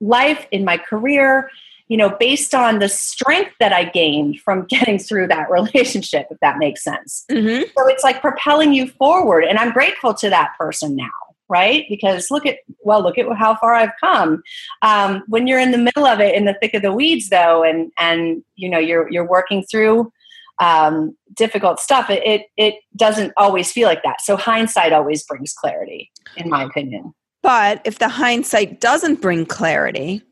life, 0.00 0.46
in 0.50 0.64
my 0.64 0.78
career, 0.78 1.50
you 1.88 1.96
know, 1.96 2.10
based 2.20 2.54
on 2.54 2.78
the 2.78 2.88
strength 2.88 3.52
that 3.60 3.72
I 3.72 3.84
gained 3.84 4.40
from 4.40 4.66
getting 4.68 4.98
through 4.98 5.28
that 5.28 5.50
relationship, 5.50 6.26
if 6.30 6.38
that 6.40 6.58
makes 6.58 6.84
sense. 6.84 7.24
Mm-hmm. 7.30 7.64
So 7.76 7.88
it's 7.88 8.04
like 8.04 8.20
propelling 8.20 8.72
you 8.72 8.88
forward. 8.88 9.44
And 9.44 9.58
I'm 9.58 9.72
grateful 9.72 10.14
to 10.14 10.30
that 10.30 10.52
person 10.58 10.96
now 10.96 11.08
right? 11.48 11.86
Because 11.88 12.30
look 12.30 12.46
at 12.46 12.58
well, 12.80 13.02
look 13.02 13.18
at 13.18 13.26
how 13.36 13.56
far 13.56 13.74
I've 13.74 13.92
come. 14.00 14.42
Um, 14.82 15.22
when 15.28 15.46
you're 15.46 15.58
in 15.58 15.70
the 15.70 15.78
middle 15.78 16.06
of 16.06 16.20
it, 16.20 16.34
in 16.34 16.44
the 16.44 16.54
thick 16.60 16.74
of 16.74 16.82
the 16.82 16.92
weeds, 16.92 17.30
though, 17.30 17.62
and 17.64 17.90
and 17.98 18.42
you 18.56 18.68
know 18.68 18.78
you're 18.78 19.10
you're 19.10 19.26
working 19.26 19.64
through 19.64 20.12
um, 20.60 21.16
difficult 21.34 21.80
stuff, 21.80 22.10
it, 22.10 22.22
it 22.24 22.42
it 22.56 22.74
doesn't 22.96 23.32
always 23.36 23.72
feel 23.72 23.88
like 23.88 24.02
that. 24.02 24.20
So 24.20 24.36
hindsight 24.36 24.92
always 24.92 25.22
brings 25.24 25.52
clarity, 25.52 26.10
in 26.36 26.48
my 26.48 26.64
opinion. 26.64 27.14
But 27.42 27.80
if 27.84 27.98
the 27.98 28.08
hindsight 28.08 28.80
doesn't 28.80 29.20
bring 29.20 29.46
clarity, 29.46 30.22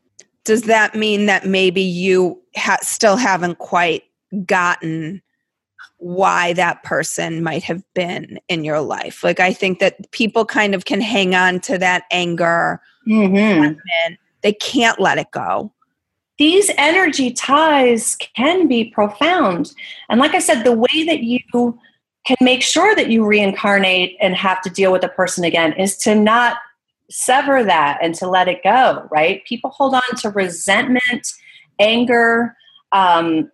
does 0.47 0.61
that 0.61 0.95
mean 0.95 1.25
that 1.25 1.45
maybe 1.45 1.81
you 1.81 2.41
ha- 2.55 2.79
still 2.81 3.17
haven't 3.17 3.57
quite 3.57 4.03
gotten 4.45 5.21
why 5.97 6.53
that 6.53 6.81
person 6.83 7.43
might 7.43 7.63
have 7.63 7.83
been 7.93 8.39
in 8.47 8.63
your 8.63 8.79
life. 8.79 9.25
Like 9.25 9.41
I 9.41 9.51
think 9.51 9.79
that 9.79 10.09
people 10.11 10.45
kind 10.45 10.73
of 10.73 10.85
can 10.85 11.01
hang 11.01 11.35
on 11.35 11.59
to 11.61 11.77
that 11.79 12.03
anger. 12.11 12.79
Mm-hmm. 13.05 13.73
They 14.41 14.53
can't 14.53 15.01
let 15.01 15.17
it 15.17 15.31
go. 15.31 15.73
These 16.37 16.71
energy 16.77 17.31
ties 17.31 18.15
can 18.15 18.69
be 18.69 18.85
profound. 18.85 19.73
And 20.07 20.17
like 20.17 20.33
I 20.33 20.39
said, 20.39 20.63
the 20.63 20.71
way 20.71 21.03
that 21.07 21.23
you 21.23 21.41
can 22.25 22.37
make 22.39 22.61
sure 22.61 22.95
that 22.95 23.09
you 23.09 23.25
reincarnate 23.25 24.15
and 24.21 24.33
have 24.33 24.61
to 24.61 24.69
deal 24.69 24.93
with 24.93 25.03
a 25.03 25.09
person 25.09 25.43
again 25.43 25.73
is 25.73 25.97
to 25.97 26.15
not 26.15 26.59
sever 27.09 27.63
that 27.63 27.99
and 28.01 28.13
to 28.15 28.27
let 28.27 28.47
it 28.47 28.63
go, 28.63 29.07
right? 29.11 29.43
People 29.45 29.69
hold 29.71 29.93
on 29.93 30.15
to 30.21 30.29
resentment, 30.29 31.27
anger, 31.79 32.55
um, 32.91 33.51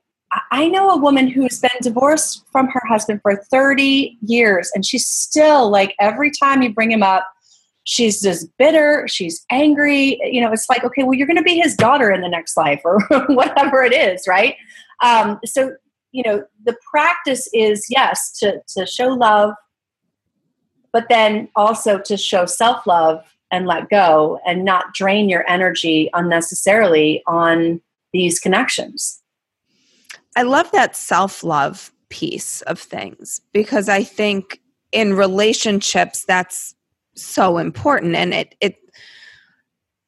I 0.52 0.68
know 0.68 0.89
a 0.89 0.98
woman 0.98 1.28
who's 1.28 1.60
been 1.60 1.70
divorced 1.82 2.44
from 2.52 2.68
her 2.68 2.82
husband 2.88 3.22
for 3.22 3.36
30 3.36 4.18
years, 4.22 4.72
and 4.74 4.86
she's 4.86 5.08
still 5.08 5.70
like 5.70 5.96
every 6.00 6.32
time 6.32 6.62
you 6.62 6.74
bring 6.74 6.92
him 6.92 7.04
up, 7.04 7.28
she's 7.84 8.22
just 8.22 8.48
bitter, 8.58 9.08
she's 9.08 9.46
angry. 9.52 10.20
You 10.24 10.42
know, 10.42 10.52
it's 10.52 10.70
like, 10.70 10.84
okay, 10.84 11.04
well, 11.04 11.13
you're 11.13 11.28
going 11.28 11.38
to 11.38 11.44
be 11.44 11.60
his 11.60 11.76
daughter 11.76 12.12
in 12.12 12.22
the 12.22 12.30
next 12.30 12.58
life 12.58 12.82
or 12.84 13.00
whatever 13.28 13.84
it 13.84 13.94
is, 13.94 14.28
right? 14.28 14.56
Um, 15.04 15.39
so, 15.46 15.76
you 16.12 16.24
know, 16.26 16.44
the 16.66 16.76
practice 16.89 17.50
is 17.54 17.86
yes, 17.89 18.38
to, 18.39 18.62
to 18.70 18.86
show 18.86 19.10
love, 19.10 19.54
but 20.92 21.10
then 21.10 21.50
also 21.56 22.00
to 22.00 22.18
show 22.18 22.46
self 22.46 22.88
love 22.88 23.24
and 23.54 23.68
let 23.68 23.88
go 23.89 24.39
and 24.46 24.66
not 24.66 24.94
drain 24.96 25.30
your 25.30 25.48
energy 25.48 26.10
unnecessarily 26.13 27.22
on 27.28 27.80
these 28.12 28.39
connections. 28.39 29.22
I 30.36 30.42
love 30.42 30.70
that 30.72 30.96
self 30.96 31.44
love 31.44 31.92
piece 32.10 32.62
of 32.63 32.80
things 32.80 33.39
because 33.54 33.88
I 33.88 34.04
think 34.04 34.60
in 34.92 35.13
relationships 35.13 36.26
that's 36.26 36.74
so 37.16 37.60
important 37.60 38.16
and 38.16 38.34
it 38.34 38.56
it 38.60 38.76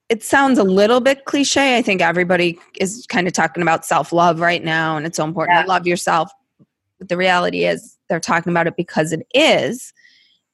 it 0.10 0.23
sounds 0.23 0.58
a 0.60 0.63
little 0.63 0.99
bit 0.99 1.25
cliche. 1.25 1.77
I 1.77 1.81
think 1.81 2.01
everybody 2.01 2.60
is 2.79 3.05
kind 3.10 3.27
of 3.27 3.34
talking 3.34 3.62
about 3.63 3.86
self 3.86 4.12
love 4.12 4.39
right 4.39 4.63
now, 4.63 4.97
and 4.97 5.05
it's 5.05 5.17
so 5.17 5.23
important 5.23 5.55
Yeah. 5.58 5.63
to 5.63 5.67
love 5.67 5.88
yourself. 5.88 6.31
But 6.99 7.10
the 7.10 7.17
reality 7.17 7.65
is, 7.65 7.97
they're 8.08 8.19
talking 8.19 8.51
about 8.51 8.67
it 8.67 8.75
because 8.75 9.12
it 9.12 9.25
is. 9.34 9.93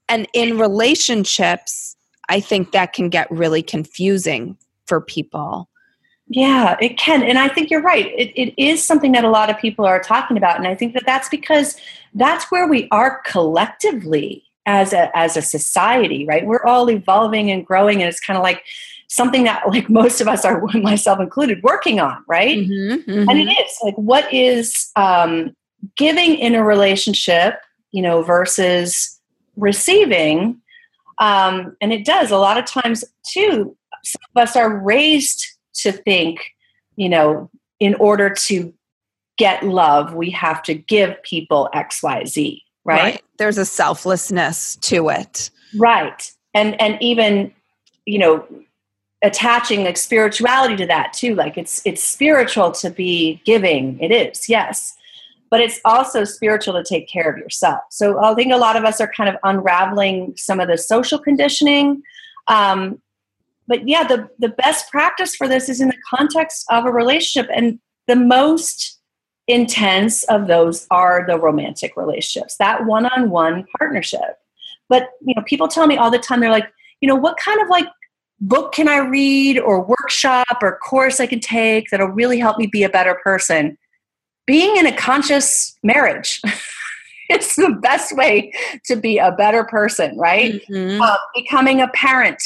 And 0.08 0.27
in 0.34 0.58
relationships, 0.58 1.95
I 2.29 2.39
think 2.39 2.71
that 2.71 2.93
can 2.93 3.10
get 3.10 3.29
really 3.31 3.62
confusing 3.62 4.57
for 4.86 5.01
people. 5.01 5.69
Yeah, 6.27 6.77
it 6.79 6.97
can. 6.97 7.23
And 7.23 7.38
I 7.38 7.49
think 7.49 7.69
you're 7.69 7.81
right. 7.81 8.07
It, 8.17 8.31
it 8.41 8.53
is 8.57 8.84
something 8.84 9.12
that 9.12 9.25
a 9.25 9.29
lot 9.29 9.49
of 9.49 9.57
people 9.57 9.86
are 9.86 10.01
talking 10.01 10.38
about. 10.38 10.57
And 10.57 10.65
I 10.65 10.75
think 10.75 10.93
that 10.93 11.03
that's 11.05 11.27
because 11.27 11.75
that's 12.13 12.49
where 12.49 12.67
we 12.67 12.88
are 12.89 13.21
collectively 13.25 14.43
as 14.65 14.93
a, 14.93 15.15
as 15.17 15.36
a 15.36 15.41
society, 15.41 16.25
right? 16.25 16.45
We're 16.45 16.63
all 16.63 16.89
evolving 16.89 17.51
and 17.51 17.65
growing. 17.65 18.01
And 18.01 18.07
it's 18.07 18.21
kind 18.21 18.38
of 18.38 18.43
like 18.43 18.63
something 19.10 19.43
that 19.43 19.67
like 19.67 19.89
most 20.01 20.21
of 20.21 20.27
us 20.29 20.45
are, 20.45 20.62
myself 20.73 21.19
included, 21.19 21.62
working 21.63 21.99
on, 21.99 22.23
right? 22.27 22.57
Mm-hmm, 22.57 23.29
And 23.29 23.39
it 23.39 23.51
is 23.51 23.77
like, 23.84 23.95
what 23.95 24.31
is 24.34 24.89
um, 24.95 25.53
giving 25.97 26.36
in 26.36 26.55
a 26.55 26.63
relationship, 26.63 27.55
you 27.91 28.01
know, 28.01 28.21
versus 28.21 29.19
receiving? 29.57 30.62
Um, 31.21 31.77
and 31.79 31.93
it 31.93 32.03
does 32.03 32.31
a 32.31 32.38
lot 32.38 32.57
of 32.57 32.65
times 32.65 33.05
too. 33.25 33.77
Some 34.03 34.21
of 34.36 34.41
us 34.41 34.55
are 34.55 34.75
raised 34.77 35.45
to 35.75 35.91
think, 35.91 36.41
you 36.95 37.07
know, 37.07 37.49
in 37.79 37.95
order 37.95 38.29
to 38.29 38.73
get 39.38 39.63
love, 39.63 40.13
we 40.13 40.31
have 40.31 40.62
to 40.63 40.73
give 40.73 41.21
people 41.23 41.69
X, 41.73 42.03
Y, 42.03 42.25
Z, 42.25 42.62
right? 42.84 43.21
There's 43.38 43.60
a 43.60 43.65
selflessness 43.65 44.75
to 44.77 45.10
it. 45.10 45.51
Right. 45.77 46.31
And 46.53 46.79
and 46.81 46.97
even, 47.01 47.53
you 48.05 48.17
know, 48.17 48.45
attaching 49.21 49.84
like 49.84 49.97
spirituality 49.97 50.75
to 50.77 50.88
that 50.88 51.13
too. 51.13 51.36
Like 51.36 51.57
it's 51.57 51.86
it's 51.86 52.03
spiritual 52.03 52.71
to 52.71 52.89
be 52.89 53.41
giving. 53.45 53.99
It 53.99 54.12
is, 54.12 54.49
yes. 54.49 54.97
But 55.51 55.61
it's 55.61 55.79
also 55.85 56.23
spiritual 56.23 56.73
to 56.73 56.83
take 56.83 57.07
care 57.07 57.29
of 57.29 57.37
yourself. 57.37 57.81
So 57.91 58.23
I 58.23 58.33
think 58.33 58.51
a 58.51 58.57
lot 58.57 58.75
of 58.75 58.85
us 58.85 58.99
are 58.99 59.11
kind 59.15 59.29
of 59.29 59.35
unraveling 59.43 60.33
some 60.37 60.59
of 60.59 60.67
the 60.67 60.77
social 60.77 61.19
conditioning. 61.19 62.01
Um, 62.47 62.99
but 63.67 63.87
yeah, 63.87 64.03
the, 64.07 64.29
the 64.39 64.49
best 64.49 64.89
practice 64.89 65.35
for 65.35 65.47
this 65.47 65.69
is 65.69 65.81
in 65.81 65.89
the 65.89 65.97
context 66.09 66.65
of 66.69 66.85
a 66.85 66.91
relationship. 66.91 67.51
And 67.53 67.79
the 68.07 68.15
most 68.15 68.99
intense 69.47 70.23
of 70.23 70.47
those 70.47 70.87
are 70.89 71.25
the 71.27 71.37
romantic 71.37 71.95
relationships, 71.97 72.57
that 72.57 72.85
one 72.85 73.05
on 73.05 73.29
one 73.29 73.65
partnership. 73.77 74.39
But 74.89 75.09
you 75.21 75.33
know, 75.35 75.43
people 75.43 75.67
tell 75.67 75.87
me 75.87 75.97
all 75.97 76.11
the 76.11 76.19
time, 76.19 76.39
they're 76.39 76.51
like, 76.51 76.71
you 77.01 77.07
know, 77.07 77.15
what 77.15 77.37
kind 77.37 77.61
of 77.61 77.69
like 77.69 77.87
book 78.39 78.73
can 78.73 78.87
I 78.87 78.97
read 78.97 79.59
or 79.59 79.81
workshop 79.81 80.57
or 80.61 80.77
course 80.77 81.19
I 81.19 81.27
can 81.27 81.39
take 81.39 81.89
that'll 81.89 82.07
really 82.07 82.39
help 82.39 82.57
me 82.57 82.67
be 82.67 82.83
a 82.83 82.89
better 82.89 83.19
person? 83.23 83.77
Being 84.51 84.75
in 84.75 84.85
a 84.85 84.95
conscious 84.95 85.77
marriage. 85.81 86.41
it's 87.29 87.55
the 87.55 87.71
best 87.81 88.15
way 88.17 88.51
to 88.85 88.97
be 88.97 89.17
a 89.17 89.31
better 89.31 89.63
person, 89.63 90.17
right? 90.17 90.61
Mhm. 90.69 90.99
uh, 90.99 91.17
becoming 91.33 91.81
a 91.81 91.87
parent 91.87 92.41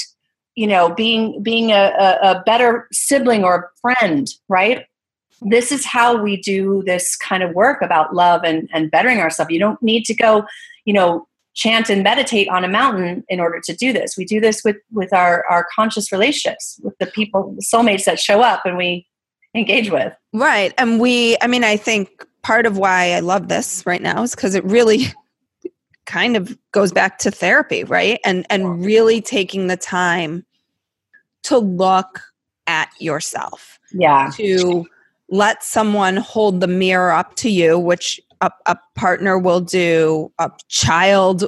you 0.55 0.67
know 0.67 0.93
being 0.93 1.41
being 1.43 1.71
a, 1.71 1.91
a, 1.99 2.31
a 2.31 2.43
better 2.45 2.87
sibling 2.91 3.43
or 3.43 3.55
a 3.55 3.79
friend 3.81 4.29
right 4.47 4.85
this 5.41 5.71
is 5.71 5.85
how 5.85 6.15
we 6.15 6.37
do 6.37 6.81
this 6.85 7.15
kind 7.17 7.43
of 7.43 7.53
work 7.53 7.81
about 7.81 8.15
love 8.15 8.41
and, 8.43 8.69
and 8.73 8.89
bettering 8.89 9.19
ourselves 9.19 9.51
you 9.51 9.59
don't 9.59 9.81
need 9.83 10.05
to 10.05 10.13
go 10.13 10.45
you 10.85 10.93
know 10.93 11.27
chant 11.53 11.89
and 11.89 12.03
meditate 12.03 12.49
on 12.49 12.63
a 12.63 12.67
mountain 12.67 13.23
in 13.29 13.39
order 13.39 13.59
to 13.63 13.75
do 13.75 13.93
this 13.93 14.17
we 14.17 14.25
do 14.25 14.39
this 14.39 14.63
with 14.63 14.77
with 14.91 15.13
our 15.13 15.45
our 15.49 15.67
conscious 15.75 16.11
relationships 16.11 16.79
with 16.83 16.97
the 16.99 17.05
people 17.07 17.53
the 17.55 17.61
soulmates 17.61 18.05
that 18.05 18.19
show 18.19 18.41
up 18.41 18.61
and 18.65 18.77
we 18.77 19.05
engage 19.55 19.89
with 19.89 20.13
Right. 20.35 20.73
And 20.77 20.99
we, 20.99 21.37
I 21.41 21.47
mean, 21.47 21.63
I 21.63 21.77
think 21.77 22.25
part 22.43 22.65
of 22.65 22.77
why 22.77 23.13
I 23.13 23.21
love 23.21 23.47
this 23.47 23.85
right 23.85 24.01
now 24.01 24.21
is 24.21 24.35
because 24.35 24.53
it 24.53 24.65
really 24.65 25.05
kind 26.05 26.35
of 26.35 26.57
goes 26.73 26.91
back 26.91 27.17
to 27.19 27.31
therapy, 27.31 27.85
right? 27.85 28.19
And 28.25 28.45
and 28.49 28.83
really 28.85 29.21
taking 29.21 29.67
the 29.67 29.77
time 29.77 30.45
to 31.43 31.57
look 31.57 32.21
at 32.67 32.89
yourself, 32.99 33.79
yeah 33.93 34.29
to 34.35 34.85
let 35.29 35.63
someone 35.63 36.17
hold 36.17 36.59
the 36.59 36.67
mirror 36.67 37.11
up 37.11 37.35
to 37.35 37.49
you, 37.49 37.79
which 37.79 38.19
a, 38.41 38.51
a 38.65 38.77
partner 38.95 39.39
will 39.39 39.61
do, 39.61 40.31
a 40.37 40.51
child 40.67 41.45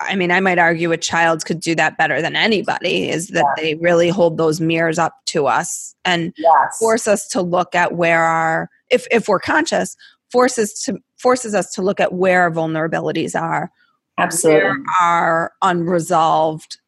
I 0.00 0.16
mean, 0.16 0.30
I 0.30 0.40
might 0.40 0.58
argue 0.58 0.92
a 0.92 0.96
child 0.96 1.44
could 1.44 1.60
do 1.60 1.74
that 1.76 1.96
better 1.96 2.20
than 2.20 2.36
anybody, 2.36 3.08
is 3.08 3.28
that 3.28 3.46
they 3.56 3.76
really 3.76 4.08
hold 4.08 4.36
those 4.36 4.60
mirrors 4.60 4.98
up 4.98 5.14
to 5.26 5.46
us 5.46 5.94
and 6.04 6.32
yes. 6.36 6.78
force 6.78 7.06
us 7.06 7.28
to 7.28 7.42
look 7.42 7.74
at 7.74 7.94
where 7.94 8.22
our 8.22 8.68
if 8.90 9.06
if 9.10 9.28
we're 9.28 9.38
conscious 9.38 9.96
forces 10.30 10.82
to 10.82 10.98
forces 11.16 11.54
us 11.54 11.72
to 11.72 11.82
look 11.82 12.00
at 12.00 12.12
where 12.12 12.42
our 12.42 12.50
vulnerabilities 12.50 13.40
are 13.40 13.70
absolutely. 14.18 14.62
where 14.62 14.76
our 15.00 15.52
unresolved 15.62 16.78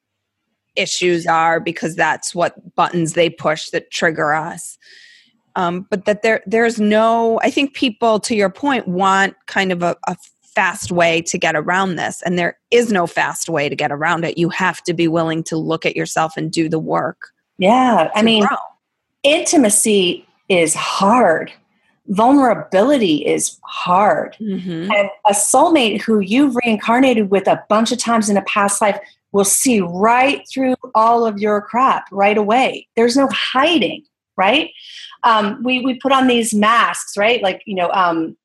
issues 0.74 1.26
are 1.26 1.60
because 1.60 1.94
that's 1.96 2.34
what 2.34 2.74
buttons 2.74 3.14
they 3.14 3.30
push 3.30 3.70
that 3.70 3.90
trigger 3.90 4.34
us. 4.34 4.76
Um, 5.54 5.86
but 5.88 6.04
that 6.04 6.20
there 6.20 6.42
there's 6.44 6.78
no 6.78 7.40
i 7.42 7.50
think 7.50 7.72
people 7.72 8.20
to 8.20 8.34
your 8.34 8.50
point 8.50 8.86
want 8.86 9.34
kind 9.46 9.72
of 9.72 9.82
a, 9.82 9.96
a 10.06 10.14
fast 10.56 10.90
way 10.90 11.20
to 11.22 11.36
get 11.38 11.54
around 11.54 11.96
this 11.96 12.22
and 12.22 12.38
there 12.38 12.58
is 12.70 12.90
no 12.90 13.06
fast 13.06 13.48
way 13.48 13.68
to 13.68 13.76
get 13.76 13.92
around 13.92 14.24
it. 14.24 14.38
You 14.38 14.48
have 14.48 14.82
to 14.84 14.94
be 14.94 15.06
willing 15.06 15.44
to 15.44 15.56
look 15.56 15.84
at 15.86 15.94
yourself 15.94 16.32
and 16.36 16.50
do 16.50 16.68
the 16.68 16.78
work 16.80 17.28
yeah 17.58 18.10
i 18.14 18.22
mean 18.22 18.44
grow. 18.46 18.56
intimacy 19.22 20.26
is 20.48 20.74
hard. 20.74 21.52
Vulnerability 22.08 23.26
is 23.26 23.58
hard. 23.64 24.36
Mhm. 24.40 24.90
and 24.94 25.10
a 25.26 25.32
soulmate 25.32 26.00
who 26.00 26.20
you've 26.20 26.54
reincarnated 26.64 27.30
with 27.30 27.48
a 27.48 27.62
bunch 27.68 27.90
of 27.92 27.98
times 27.98 28.30
in 28.30 28.36
a 28.36 28.42
past 28.42 28.80
life 28.80 28.98
will 29.32 29.44
see 29.44 29.80
right 29.80 30.42
through 30.50 30.76
all 30.94 31.26
of 31.26 31.38
your 31.38 31.60
crap 31.60 32.04
right 32.12 32.38
away. 32.38 32.86
There's 32.96 33.16
no 33.16 33.28
hiding 33.32 34.02
right? 34.38 34.70
Um, 35.24 35.62
we, 35.64 35.80
we 35.80 35.98
put 35.98 36.12
on 36.12 36.26
these 36.26 36.52
masks 36.54 37.16
right? 37.16 37.42
Like 37.42 37.62
you 37.66 37.74
know 37.74 37.90
um, 37.92 38.36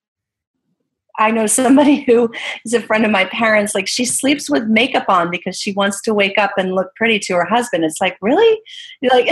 i 1.22 1.32
know 1.32 1.46
somebody 1.46 2.02
who 2.02 2.30
is 2.66 2.74
a 2.74 2.82
friend 2.82 3.06
of 3.06 3.12
my 3.12 3.26
parents 3.26 3.74
like 3.76 3.88
she 3.88 4.06
sleeps 4.06 4.50
with 4.50 4.66
makeup 4.66 5.06
on 5.08 5.30
because 5.30 5.58
she 5.58 5.72
wants 5.74 6.02
to 6.02 6.14
wake 6.14 6.38
up 6.38 6.52
and 6.58 6.74
look 6.74 6.94
pretty 6.96 7.20
to 7.20 7.34
her 7.36 7.46
husband. 7.46 7.84
It's 7.84 8.02
like 8.02 8.18
really? 8.22 8.60
Like 9.04 9.30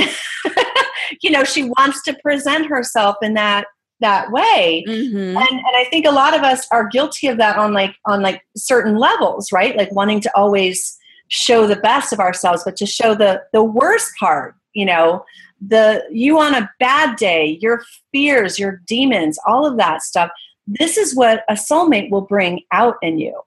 you 1.21 1.31
know 1.31 1.43
she 1.43 1.63
wants 1.63 2.03
to 2.03 2.13
present 2.23 2.67
herself 2.67 3.15
in 3.21 3.33
that 3.33 3.65
that 3.99 4.31
way. 4.31 4.83
Mhm. 4.87 5.35
and, 5.35 5.37
and 5.37 5.75
i 5.75 5.85
think 5.89 6.05
a 6.05 6.11
lot 6.11 6.33
of 6.35 6.41
us 6.43 6.65
are 6.71 6.87
guilty 6.87 7.27
of 7.27 7.37
that 7.37 7.57
on 7.57 7.73
like 7.73 7.95
on 8.05 8.21
like 8.21 8.41
certain 8.55 8.95
levels 8.97 9.51
right? 9.51 9.75
Like 9.75 9.91
wanting 9.91 10.21
to 10.21 10.31
always 10.35 10.97
show 11.27 11.67
the 11.67 11.75
best 11.75 12.13
of 12.13 12.19
ourselves 12.19 12.63
but 12.63 12.75
to 12.77 12.85
show 12.85 13.13
the 13.15 13.41
the 13.53 13.63
worst 13.63 14.11
part 14.19 14.55
you 14.73 14.85
know? 14.85 15.25
The 15.61 16.03
you 16.09 16.39
on 16.39 16.53
a 16.55 16.69
bad 16.79 17.17
day 17.17 17.57
your 17.61 17.81
fears 18.13 18.57
your 18.57 18.81
demons 18.87 19.37
all 19.45 19.65
of 19.65 19.75
that 19.77 20.01
stuff 20.01 20.29
this 20.79 20.97
is 20.97 21.15
what 21.15 21.43
a 21.49 21.53
soulmate 21.53 22.09
will 22.09 22.21
bring 22.21 22.61
out 22.71 22.95
in 23.01 23.17
you 23.19 23.41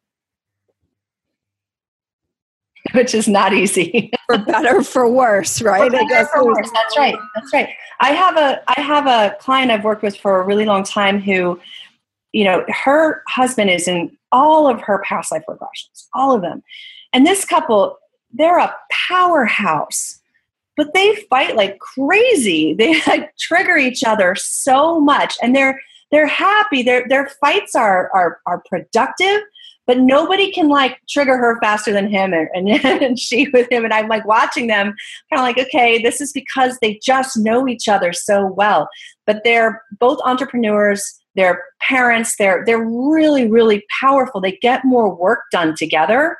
which 2.92 3.14
is 3.14 3.28
not 3.28 3.52
easy 3.52 4.10
for 4.26 4.38
better 4.38 4.82
for 4.82 5.08
worse 5.08 5.62
right 5.62 5.90
for 5.90 5.98
better 6.08 6.26
for 6.26 6.44
worse. 6.44 6.70
That's 6.72 6.96
right. 6.96 7.16
That's 7.34 7.52
right. 7.52 7.68
I 8.00 8.10
have 8.10 8.36
a 8.36 8.60
I 8.66 8.80
have 8.80 9.06
a 9.06 9.36
client 9.38 9.70
I've 9.70 9.84
worked 9.84 10.02
with 10.02 10.16
for 10.16 10.40
a 10.40 10.44
really 10.44 10.64
long 10.64 10.82
time 10.82 11.20
who, 11.20 11.60
you 12.32 12.44
know, 12.44 12.64
her 12.68 13.22
husband 13.28 13.70
is 13.70 13.86
in 13.86 14.16
all 14.32 14.68
of 14.68 14.80
her 14.80 15.02
past 15.06 15.30
life 15.30 15.44
regressions, 15.48 16.06
all 16.12 16.34
of 16.34 16.42
them. 16.42 16.62
And 17.12 17.24
this 17.24 17.44
couple, 17.44 17.98
they're 18.32 18.58
a 18.58 18.74
powerhouse, 18.90 20.18
but 20.76 20.92
they 20.94 21.14
fight 21.30 21.54
like 21.54 21.78
crazy. 21.78 22.74
They 22.74 23.00
like 23.06 23.36
trigger 23.36 23.76
each 23.76 24.02
other 24.02 24.34
so 24.34 25.00
much, 25.00 25.36
and 25.40 25.54
they're 25.54 25.80
they're 26.12 26.26
happy. 26.26 26.82
Their 26.82 27.08
their 27.08 27.28
fights 27.40 27.74
are 27.74 28.10
are 28.14 28.38
are 28.46 28.62
productive, 28.68 29.40
but 29.86 29.98
nobody 29.98 30.52
can 30.52 30.68
like 30.68 31.00
trigger 31.08 31.36
her 31.36 31.58
faster 31.60 31.92
than 31.92 32.08
him 32.08 32.32
and, 32.32 32.48
and, 32.54 32.68
and 33.02 33.18
she 33.18 33.48
with 33.48 33.72
him. 33.72 33.84
And 33.84 33.92
I'm 33.92 34.08
like 34.08 34.24
watching 34.26 34.68
them, 34.68 34.94
kind 35.30 35.40
of 35.40 35.40
like, 35.40 35.58
okay, 35.58 36.00
this 36.00 36.20
is 36.20 36.30
because 36.30 36.78
they 36.80 37.00
just 37.02 37.36
know 37.38 37.66
each 37.66 37.88
other 37.88 38.12
so 38.12 38.46
well. 38.46 38.88
But 39.26 39.40
they're 39.42 39.82
both 39.98 40.20
entrepreneurs. 40.24 41.18
They're 41.34 41.64
parents. 41.80 42.36
They're 42.36 42.62
they're 42.66 42.86
really 42.86 43.50
really 43.50 43.82
powerful. 44.00 44.40
They 44.40 44.58
get 44.60 44.84
more 44.84 45.12
work 45.12 45.40
done 45.50 45.74
together, 45.74 46.36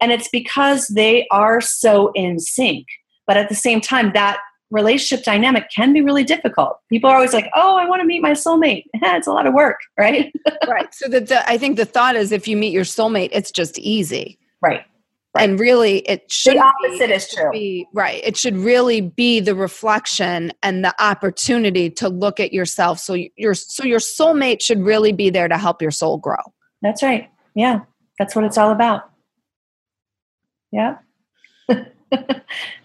and 0.00 0.10
it's 0.10 0.28
because 0.28 0.86
they 0.88 1.28
are 1.30 1.60
so 1.60 2.10
in 2.14 2.40
sync. 2.40 2.86
But 3.26 3.36
at 3.36 3.50
the 3.50 3.54
same 3.54 3.82
time, 3.82 4.12
that 4.14 4.38
relationship 4.70 5.24
dynamic 5.24 5.68
can 5.74 5.92
be 5.92 6.00
really 6.00 6.24
difficult. 6.24 6.78
People 6.88 7.10
are 7.10 7.16
always 7.16 7.32
like, 7.32 7.50
"Oh, 7.54 7.76
I 7.76 7.86
want 7.86 8.00
to 8.00 8.06
meet 8.06 8.22
my 8.22 8.32
soulmate." 8.32 8.84
it's 8.94 9.26
a 9.26 9.32
lot 9.32 9.46
of 9.46 9.54
work, 9.54 9.78
right? 9.98 10.32
right 10.68 10.92
so 10.94 11.08
that 11.08 11.28
the, 11.28 11.48
i 11.48 11.58
think 11.58 11.76
the 11.76 11.84
thought 11.84 12.16
is 12.16 12.32
if 12.32 12.46
you 12.46 12.56
meet 12.56 12.72
your 12.72 12.84
soulmate 12.84 13.28
it's 13.32 13.50
just 13.50 13.78
easy 13.78 14.38
right. 14.62 14.82
Right. 15.32 15.48
And 15.48 15.60
really, 15.60 15.98
it 16.08 16.28
should 16.32 16.56
the 16.56 16.60
opposite 16.60 17.06
be, 17.06 17.12
is 17.12 17.28
true. 17.32 17.50
Be, 17.52 17.86
right. 17.94 18.20
It 18.24 18.36
should 18.36 18.56
really 18.56 19.00
be 19.00 19.38
the 19.38 19.54
reflection 19.54 20.52
and 20.60 20.84
the 20.84 20.92
opportunity 21.00 21.88
to 21.88 22.08
look 22.08 22.40
at 22.40 22.52
yourself. 22.52 22.98
So 22.98 23.16
your 23.36 23.54
so 23.54 23.84
your 23.84 24.00
soulmate 24.00 24.60
should 24.60 24.82
really 24.82 25.12
be 25.12 25.30
there 25.30 25.46
to 25.46 25.56
help 25.56 25.80
your 25.80 25.92
soul 25.92 26.18
grow. 26.18 26.34
That's 26.82 27.00
right. 27.04 27.30
Yeah, 27.54 27.82
that's 28.18 28.34
what 28.34 28.44
it's 28.44 28.58
all 28.58 28.72
about. 28.72 29.08
Yeah. 30.72 30.96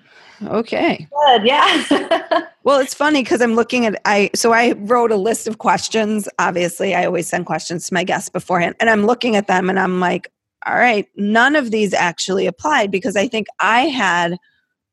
okay. 0.47 1.07
Good. 1.27 1.45
Yeah. 1.45 2.41
well, 2.63 2.79
it's 2.79 2.93
funny 2.93 3.23
because 3.23 3.41
I'm 3.41 3.55
looking 3.55 3.85
at 3.85 3.99
I 4.05 4.29
so 4.35 4.53
I 4.53 4.73
wrote 4.73 5.11
a 5.11 5.17
list 5.17 5.47
of 5.47 5.57
questions. 5.57 6.27
Obviously, 6.39 6.95
I 6.95 7.05
always 7.05 7.27
send 7.27 7.45
questions 7.45 7.87
to 7.87 7.93
my 7.93 8.03
guests 8.03 8.29
beforehand, 8.29 8.75
and 8.79 8.89
I'm 8.89 9.05
looking 9.05 9.35
at 9.35 9.47
them 9.47 9.69
and 9.69 9.79
I'm 9.79 9.99
like, 9.99 10.31
all 10.65 10.75
right, 10.75 11.07
none 11.15 11.55
of 11.55 11.71
these 11.71 11.93
actually 11.93 12.47
applied 12.47 12.91
because 12.91 13.15
I 13.15 13.27
think 13.27 13.47
I 13.59 13.81
had 13.81 14.37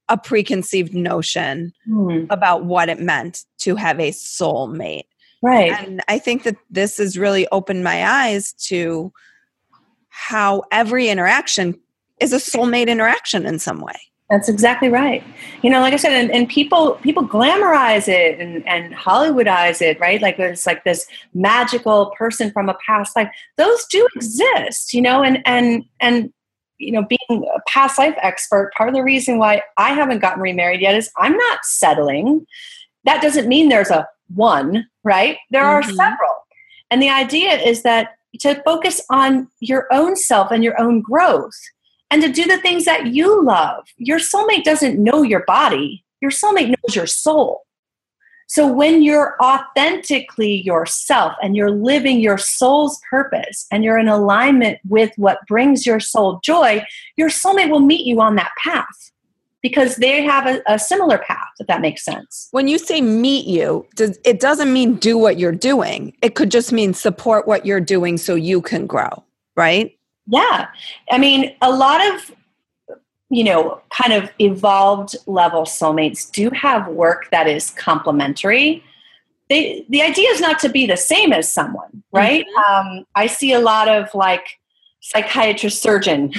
a 0.08 0.18
preconceived 0.18 0.94
notion 0.94 1.72
hmm. 1.86 2.24
about 2.28 2.64
what 2.64 2.88
it 2.88 3.00
meant 3.00 3.44
to 3.58 3.76
have 3.76 3.98
a 3.98 4.10
soulmate. 4.10 5.04
Right. 5.42 5.72
And 5.72 6.02
I 6.08 6.18
think 6.18 6.44
that 6.44 6.56
this 6.70 6.98
has 6.98 7.18
really 7.18 7.48
opened 7.50 7.82
my 7.82 8.06
eyes 8.06 8.52
to 8.64 9.12
how 10.08 10.62
every 10.70 11.08
interaction 11.08 11.80
is 12.20 12.32
a 12.32 12.36
soulmate 12.36 12.86
interaction 12.86 13.46
in 13.46 13.58
some 13.58 13.80
way. 13.80 13.98
That's 14.32 14.48
exactly 14.48 14.88
right. 14.88 15.22
You 15.60 15.68
know, 15.68 15.80
like 15.80 15.92
I 15.92 15.98
said, 15.98 16.12
and, 16.12 16.30
and, 16.30 16.48
people 16.48 16.92
people 17.02 17.22
glamorize 17.22 18.08
it 18.08 18.40
and, 18.40 18.66
and 18.66 18.94
Hollywoodize 18.94 19.82
it, 19.82 20.00
right? 20.00 20.22
Like 20.22 20.38
it's 20.38 20.66
like 20.66 20.84
this 20.84 21.06
magical 21.34 22.14
person 22.16 22.50
from 22.50 22.70
a 22.70 22.76
past 22.86 23.14
life. 23.14 23.28
Those 23.58 23.84
do 23.88 24.08
exist, 24.16 24.94
you 24.94 25.02
know, 25.02 25.22
and 25.22 25.42
and 25.44 25.84
and 26.00 26.32
you 26.78 26.92
know, 26.92 27.02
being 27.02 27.44
a 27.44 27.60
past 27.68 27.98
life 27.98 28.14
expert, 28.22 28.72
part 28.74 28.88
of 28.88 28.94
the 28.94 29.02
reason 29.02 29.36
why 29.36 29.60
I 29.76 29.92
haven't 29.92 30.20
gotten 30.20 30.40
remarried 30.40 30.80
yet 30.80 30.94
is 30.94 31.10
I'm 31.18 31.36
not 31.36 31.58
settling. 31.66 32.46
That 33.04 33.20
doesn't 33.20 33.48
mean 33.48 33.68
there's 33.68 33.90
a 33.90 34.08
one, 34.34 34.86
right? 35.04 35.36
There 35.50 35.62
mm-hmm. 35.62 35.90
are 35.90 35.94
several. 35.94 36.34
And 36.90 37.02
the 37.02 37.10
idea 37.10 37.52
is 37.52 37.82
that 37.82 38.16
to 38.40 38.62
focus 38.62 38.98
on 39.10 39.48
your 39.60 39.86
own 39.92 40.16
self 40.16 40.50
and 40.50 40.64
your 40.64 40.80
own 40.80 41.02
growth 41.02 41.52
and 42.12 42.20
to 42.20 42.30
do 42.30 42.44
the 42.44 42.58
things 42.58 42.84
that 42.84 43.06
you 43.06 43.42
love. 43.42 43.86
Your 43.96 44.18
soulmate 44.18 44.64
doesn't 44.64 45.02
know 45.02 45.22
your 45.22 45.44
body, 45.46 46.04
your 46.20 46.30
soulmate 46.30 46.68
knows 46.68 46.94
your 46.94 47.06
soul. 47.06 47.62
So 48.48 48.70
when 48.70 49.02
you're 49.02 49.34
authentically 49.42 50.60
yourself 50.60 51.32
and 51.42 51.56
you're 51.56 51.70
living 51.70 52.20
your 52.20 52.36
soul's 52.36 53.00
purpose 53.08 53.66
and 53.72 53.82
you're 53.82 53.98
in 53.98 54.08
alignment 54.08 54.78
with 54.86 55.10
what 55.16 55.38
brings 55.48 55.86
your 55.86 56.00
soul 56.00 56.38
joy, 56.44 56.84
your 57.16 57.30
soulmate 57.30 57.70
will 57.70 57.80
meet 57.80 58.04
you 58.04 58.20
on 58.20 58.34
that 58.34 58.50
path 58.62 58.84
because 59.62 59.96
they 59.96 60.22
have 60.22 60.46
a, 60.46 60.60
a, 60.66 60.78
similar 60.78 61.16
path 61.16 61.48
if 61.60 61.66
that 61.68 61.80
makes 61.80 62.04
sense 62.04 62.48
when 62.50 62.66
you 62.66 62.78
say 62.78 63.00
meet 63.00 63.46
you 63.46 63.86
does, 63.94 64.18
it 64.24 64.40
doesn't 64.40 64.72
mean 64.72 64.96
do 64.96 65.16
what 65.16 65.38
you're 65.38 65.52
doing 65.52 66.12
it 66.20 66.34
could 66.34 66.50
just 66.50 66.72
mean 66.72 66.92
support 66.92 67.46
what 67.46 67.64
you're 67.64 67.80
doing 67.80 68.18
so 68.18 68.34
you 68.34 68.60
can 68.60 68.88
grow 68.88 69.22
right 69.54 69.96
yeah. 70.32 70.68
I 71.10 71.18
mean, 71.18 71.54
a 71.60 71.70
lot 71.70 72.00
of, 72.14 72.32
you 73.28 73.44
know, 73.44 73.82
kind 73.90 74.14
of 74.14 74.30
evolved 74.38 75.14
level 75.26 75.62
soulmates 75.62 76.30
do 76.30 76.48
have 76.50 76.88
work 76.88 77.28
that 77.30 77.46
is 77.46 77.70
complementary. 77.70 78.82
They, 79.50 79.84
the 79.90 80.00
idea 80.00 80.30
is 80.30 80.40
not 80.40 80.58
to 80.60 80.70
be 80.70 80.86
the 80.86 80.96
same 80.96 81.34
as 81.34 81.52
someone, 81.52 82.02
right? 82.12 82.46
Mm-hmm. 82.46 82.98
Um, 82.98 83.06
I 83.14 83.26
see 83.26 83.52
a 83.52 83.60
lot 83.60 83.88
of 83.88 84.14
like 84.14 84.58
psychiatrist 85.00 85.82
surgeon, 85.82 86.32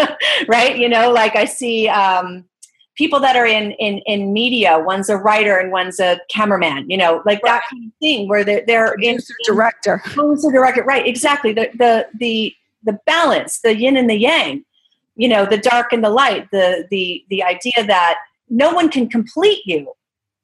right? 0.48 0.78
You 0.78 0.88
know, 0.88 1.12
like 1.12 1.36
I 1.36 1.44
see 1.44 1.88
um, 1.88 2.46
people 2.94 3.20
that 3.20 3.36
are 3.36 3.46
in, 3.46 3.72
in 3.72 3.98
in 4.06 4.32
media. 4.32 4.78
One's 4.78 5.10
a 5.10 5.18
writer 5.18 5.58
and 5.58 5.70
one's 5.70 6.00
a 6.00 6.18
cameraman. 6.30 6.88
You 6.88 6.96
know, 6.96 7.22
like 7.26 7.42
right. 7.42 7.60
that 7.60 7.64
kind 7.70 7.86
of 7.86 7.92
thing 8.00 8.26
where 8.26 8.42
they're 8.42 8.64
they're 8.66 8.94
in 9.02 9.18
director, 9.44 10.00
producer 10.02 10.50
director, 10.50 10.82
right? 10.84 11.06
Exactly. 11.06 11.52
The 11.52 11.68
the 11.74 12.08
the 12.18 12.54
the 12.84 12.98
balance, 13.06 13.60
the 13.60 13.76
yin 13.76 13.96
and 13.96 14.08
the 14.08 14.16
yang, 14.16 14.64
you 15.16 15.28
know, 15.28 15.46
the 15.46 15.58
dark 15.58 15.92
and 15.92 16.04
the 16.04 16.10
light, 16.10 16.50
the 16.50 16.86
the 16.90 17.24
the 17.30 17.42
idea 17.42 17.84
that 17.86 18.18
no 18.48 18.72
one 18.72 18.88
can 18.88 19.08
complete 19.08 19.62
you, 19.64 19.92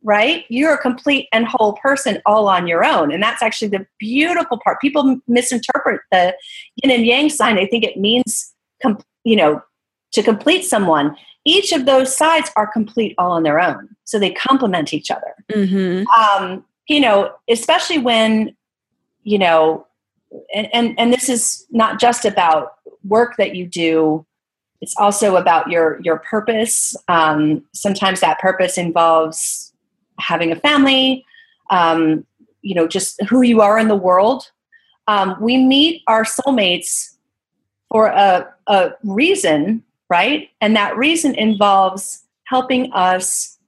right? 0.03 0.44
You're 0.48 0.74
a 0.74 0.79
complete 0.79 1.29
and 1.33 1.46
whole 1.46 1.74
person 1.74 2.20
all 2.24 2.48
on 2.48 2.66
your 2.66 2.85
own. 2.85 3.12
And 3.12 3.22
that's 3.22 3.42
actually 3.42 3.68
the 3.68 3.87
beautiful 3.98 4.59
part. 4.62 4.81
People 4.81 5.20
misinterpret 5.29 6.00
the 6.11 6.35
yin 6.83 6.90
and 6.90 7.07
yang 7.07 7.29
sign. 7.29 7.57
They 7.57 7.66
think 7.66 7.85
it 7.85 7.98
means, 7.98 8.55
com- 8.83 9.03
you 9.24 9.37
know, 9.37 9.62
to 10.12 10.22
complete 10.22 10.64
someone. 10.64 11.16
Each 11.44 11.72
of 11.72 11.87
those 11.87 12.14
sides 12.14 12.50
are 12.57 12.66
complete 12.66 13.14
all 13.18 13.33
on 13.33 13.42
their 13.42 13.61
own. 13.61 13.88
So 14.05 14.18
they 14.18 14.31
complement 14.31 14.92
each 14.92 15.11
other. 15.11 15.35
Mm-hmm. 15.53 16.07
Um, 16.09 16.64
you 16.88 17.00
know, 17.00 17.33
especially 17.48 17.98
when, 17.98 18.57
you 19.22 19.38
know, 19.38 19.87
and, 20.54 20.68
and 20.72 20.98
and 20.98 21.12
this 21.12 21.28
is 21.28 21.66
not 21.70 22.00
just 22.00 22.24
about 22.24 22.74
work 23.04 23.36
that 23.36 23.54
you 23.54 23.66
do 23.66 24.24
it's 24.80 24.94
also 24.96 25.36
about 25.36 25.70
your 25.70 26.00
your 26.02 26.18
purpose. 26.20 26.96
Um, 27.08 27.64
sometimes 27.74 28.20
that 28.20 28.38
purpose 28.38 28.78
involves 28.78 29.72
having 30.18 30.52
a 30.52 30.56
family 30.56 31.24
um, 31.70 32.26
you 32.62 32.74
know 32.74 32.88
just 32.88 33.22
who 33.24 33.42
you 33.42 33.60
are 33.60 33.78
in 33.78 33.88
the 33.88 33.96
world. 33.96 34.50
Um, 35.06 35.36
we 35.40 35.56
meet 35.56 36.02
our 36.06 36.24
soulmates 36.24 37.16
for 37.88 38.06
a, 38.06 38.48
a 38.68 38.92
reason 39.02 39.82
right? 40.10 40.50
And 40.60 40.74
that 40.74 40.96
reason 40.96 41.34
involves 41.36 42.24
helping 42.44 42.92
us 42.92 43.58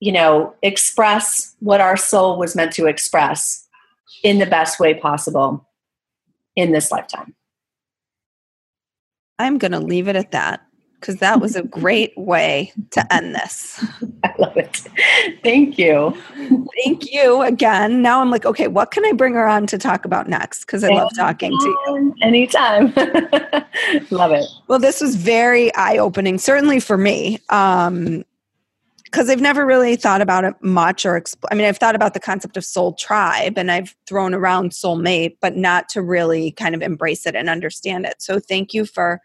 you 0.00 0.12
know 0.12 0.54
express 0.62 1.54
what 1.60 1.80
our 1.80 1.96
soul 1.96 2.38
was 2.38 2.54
meant 2.54 2.72
to 2.72 2.86
express 2.86 3.66
in 4.22 4.38
the 4.38 4.46
best 4.46 4.78
way 4.80 4.94
possible 4.94 5.66
in 6.56 6.72
this 6.72 6.90
lifetime. 6.90 7.34
I'm 9.38 9.58
going 9.58 9.72
to 9.72 9.80
leave 9.80 10.08
it 10.08 10.16
at 10.16 10.30
that 10.32 10.64
because 11.04 11.16
that 11.16 11.40
was 11.40 11.54
a 11.54 11.62
great 11.80 12.16
way 12.16 12.72
to 12.92 13.12
end 13.12 13.34
this. 13.34 13.84
I 14.24 14.34
love 14.38 14.56
it. 14.56 14.82
Thank 15.42 15.78
you. 15.78 16.16
Thank 16.82 17.12
you 17.12 17.42
again. 17.42 18.00
Now 18.00 18.20
I'm 18.20 18.30
like, 18.30 18.46
okay, 18.46 18.68
what 18.68 18.90
can 18.90 19.04
I 19.04 19.12
bring 19.12 19.34
her 19.34 19.46
on 19.46 19.66
to 19.66 19.78
talk 19.78 20.04
about 20.04 20.28
next? 20.28 20.64
Because 20.64 20.82
I 20.84 20.88
love 20.88 21.10
talking 21.16 21.50
to 21.50 21.66
you. 21.66 22.14
Anytime. 22.22 22.86
love 24.10 24.32
it. 24.32 24.46
Well, 24.68 24.78
this 24.78 25.00
was 25.00 25.16
very 25.16 25.74
eye 25.74 25.98
opening, 25.98 26.38
certainly 26.38 26.80
for 26.80 26.96
me. 26.96 27.38
Um, 27.50 28.24
because 29.14 29.30
I've 29.30 29.40
never 29.40 29.64
really 29.64 29.94
thought 29.94 30.20
about 30.20 30.42
it 30.42 30.54
much 30.60 31.06
or 31.06 31.20
exp- 31.20 31.44
I 31.48 31.54
mean 31.54 31.66
I've 31.66 31.78
thought 31.78 31.94
about 31.94 32.14
the 32.14 32.20
concept 32.20 32.56
of 32.56 32.64
soul 32.64 32.94
tribe 32.94 33.56
and 33.56 33.70
I've 33.70 33.94
thrown 34.08 34.34
around 34.34 34.72
soulmate 34.72 35.36
but 35.40 35.56
not 35.56 35.88
to 35.90 36.02
really 36.02 36.50
kind 36.50 36.74
of 36.74 36.82
embrace 36.82 37.24
it 37.24 37.36
and 37.36 37.48
understand 37.48 38.06
it. 38.06 38.16
So 38.18 38.40
thank 38.40 38.74
you 38.74 38.84
for 38.84 39.20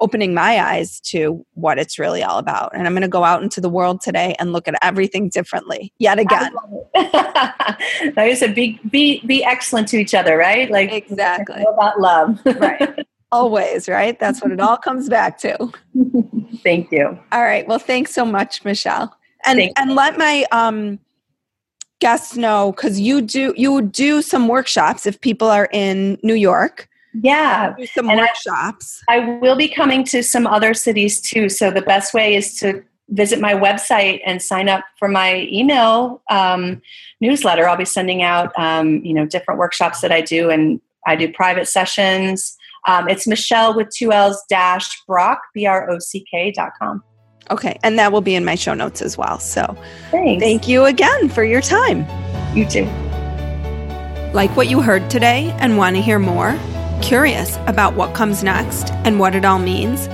opening 0.00 0.32
my 0.32 0.64
eyes 0.64 0.98
to 1.00 1.44
what 1.54 1.78
it's 1.78 1.98
really 1.98 2.22
all 2.22 2.38
about. 2.38 2.70
And 2.74 2.86
I'm 2.86 2.94
going 2.94 3.02
to 3.02 3.08
go 3.08 3.24
out 3.24 3.42
into 3.42 3.60
the 3.60 3.68
world 3.68 4.00
today 4.00 4.34
and 4.38 4.52
look 4.52 4.66
at 4.66 4.76
everything 4.80 5.28
differently 5.28 5.92
yet 5.98 6.18
again. 6.18 6.54
like 6.94 8.16
I 8.16 8.34
said, 8.36 8.54
be 8.54 8.80
be 8.88 9.20
be 9.26 9.44
excellent 9.44 9.88
to 9.88 9.98
each 9.98 10.14
other, 10.14 10.38
right? 10.38 10.70
Like 10.70 10.90
exactly 10.90 11.66
about 11.68 12.00
love, 12.00 12.40
right? 12.46 13.06
Always, 13.30 13.88
right? 13.88 14.18
That's 14.18 14.40
what 14.40 14.52
it 14.52 14.60
all 14.60 14.76
comes 14.78 15.08
back 15.08 15.38
to. 15.38 15.70
Thank 16.62 16.90
you. 16.90 17.18
All 17.32 17.42
right. 17.42 17.66
Well, 17.68 17.78
thanks 17.78 18.14
so 18.14 18.24
much, 18.24 18.64
Michelle 18.64 19.14
and 19.44 19.72
and 19.76 19.94
let 19.94 20.18
my 20.18 20.44
um 20.52 20.98
guests 22.00 22.36
know 22.36 22.72
because 22.72 23.00
you 23.00 23.20
do 23.20 23.54
you 23.56 23.82
do 23.82 24.22
some 24.22 24.48
workshops 24.48 25.06
if 25.06 25.20
people 25.20 25.48
are 25.48 25.68
in 25.72 26.18
New 26.22 26.34
York. 26.34 26.88
Yeah, 27.20 27.74
do 27.76 27.86
some 27.86 28.08
and 28.08 28.18
workshops. 28.18 29.02
I, 29.08 29.16
I 29.16 29.38
will 29.38 29.56
be 29.56 29.68
coming 29.68 30.04
to 30.04 30.22
some 30.22 30.46
other 30.46 30.74
cities 30.74 31.20
too. 31.20 31.48
So 31.48 31.70
the 31.70 31.82
best 31.82 32.14
way 32.14 32.34
is 32.34 32.54
to 32.56 32.84
visit 33.08 33.40
my 33.40 33.54
website 33.54 34.20
and 34.26 34.42
sign 34.42 34.68
up 34.68 34.84
for 34.98 35.08
my 35.08 35.48
email 35.50 36.22
um, 36.30 36.82
newsletter. 37.20 37.66
I'll 37.66 37.78
be 37.78 37.86
sending 37.86 38.22
out 38.22 38.52
um, 38.58 39.04
you 39.04 39.14
know 39.14 39.26
different 39.26 39.58
workshops 39.58 40.00
that 40.02 40.12
I 40.12 40.20
do, 40.20 40.50
and 40.50 40.80
I 41.06 41.16
do 41.16 41.32
private 41.32 41.66
sessions. 41.66 42.56
Um, 42.86 43.08
it's 43.08 43.26
Michelle 43.26 43.74
with 43.74 43.88
two 43.94 44.12
L's 44.12 44.42
dash 44.48 44.88
Brock 45.06 45.40
B 45.54 45.66
R 45.66 45.90
O 45.90 45.98
C 45.98 46.24
K 46.30 46.52
dot 46.52 46.72
com. 46.80 47.02
Okay. 47.50 47.78
And 47.82 47.98
that 47.98 48.12
will 48.12 48.20
be 48.20 48.34
in 48.34 48.44
my 48.44 48.54
show 48.54 48.74
notes 48.74 49.00
as 49.00 49.16
well. 49.16 49.38
So 49.38 49.76
Thanks. 50.10 50.42
thank 50.42 50.68
you 50.68 50.84
again 50.84 51.28
for 51.28 51.44
your 51.44 51.62
time. 51.62 52.06
You 52.54 52.66
too. 52.66 52.84
Like 54.34 54.54
what 54.56 54.68
you 54.68 54.82
heard 54.82 55.08
today 55.08 55.56
and 55.58 55.78
want 55.78 55.96
to 55.96 56.02
hear 56.02 56.18
more? 56.18 56.58
Curious 57.00 57.56
about 57.66 57.94
what 57.94 58.14
comes 58.14 58.42
next 58.42 58.90
and 59.04 59.18
what 59.18 59.34
it 59.34 59.44
all 59.44 59.58
means? 59.58 60.08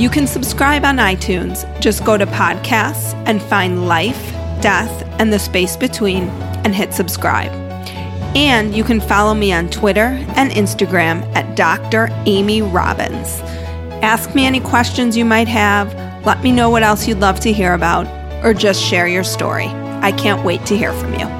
You 0.00 0.08
can 0.08 0.26
subscribe 0.26 0.84
on 0.84 0.96
iTunes. 0.96 1.66
Just 1.80 2.04
go 2.04 2.16
to 2.16 2.24
podcasts 2.24 3.12
and 3.26 3.42
find 3.42 3.86
life, 3.86 4.32
death, 4.62 5.04
and 5.18 5.30
the 5.30 5.38
space 5.38 5.76
between 5.76 6.30
and 6.64 6.74
hit 6.74 6.94
subscribe. 6.94 7.52
And 8.34 8.74
you 8.74 8.84
can 8.84 9.00
follow 9.00 9.34
me 9.34 9.52
on 9.52 9.70
Twitter 9.70 10.16
and 10.36 10.50
Instagram 10.52 11.22
at 11.34 11.56
Dr. 11.56 12.08
Amy 12.26 12.62
Robbins. 12.62 13.40
Ask 14.02 14.34
me 14.34 14.46
any 14.46 14.60
questions 14.60 15.16
you 15.16 15.24
might 15.24 15.48
have, 15.48 15.94
let 16.24 16.42
me 16.42 16.52
know 16.52 16.70
what 16.70 16.82
else 16.82 17.08
you'd 17.08 17.18
love 17.18 17.40
to 17.40 17.52
hear 17.52 17.74
about, 17.74 18.06
or 18.44 18.54
just 18.54 18.82
share 18.82 19.08
your 19.08 19.24
story. 19.24 19.66
I 19.66 20.12
can't 20.12 20.44
wait 20.44 20.64
to 20.66 20.76
hear 20.76 20.92
from 20.92 21.14
you. 21.14 21.39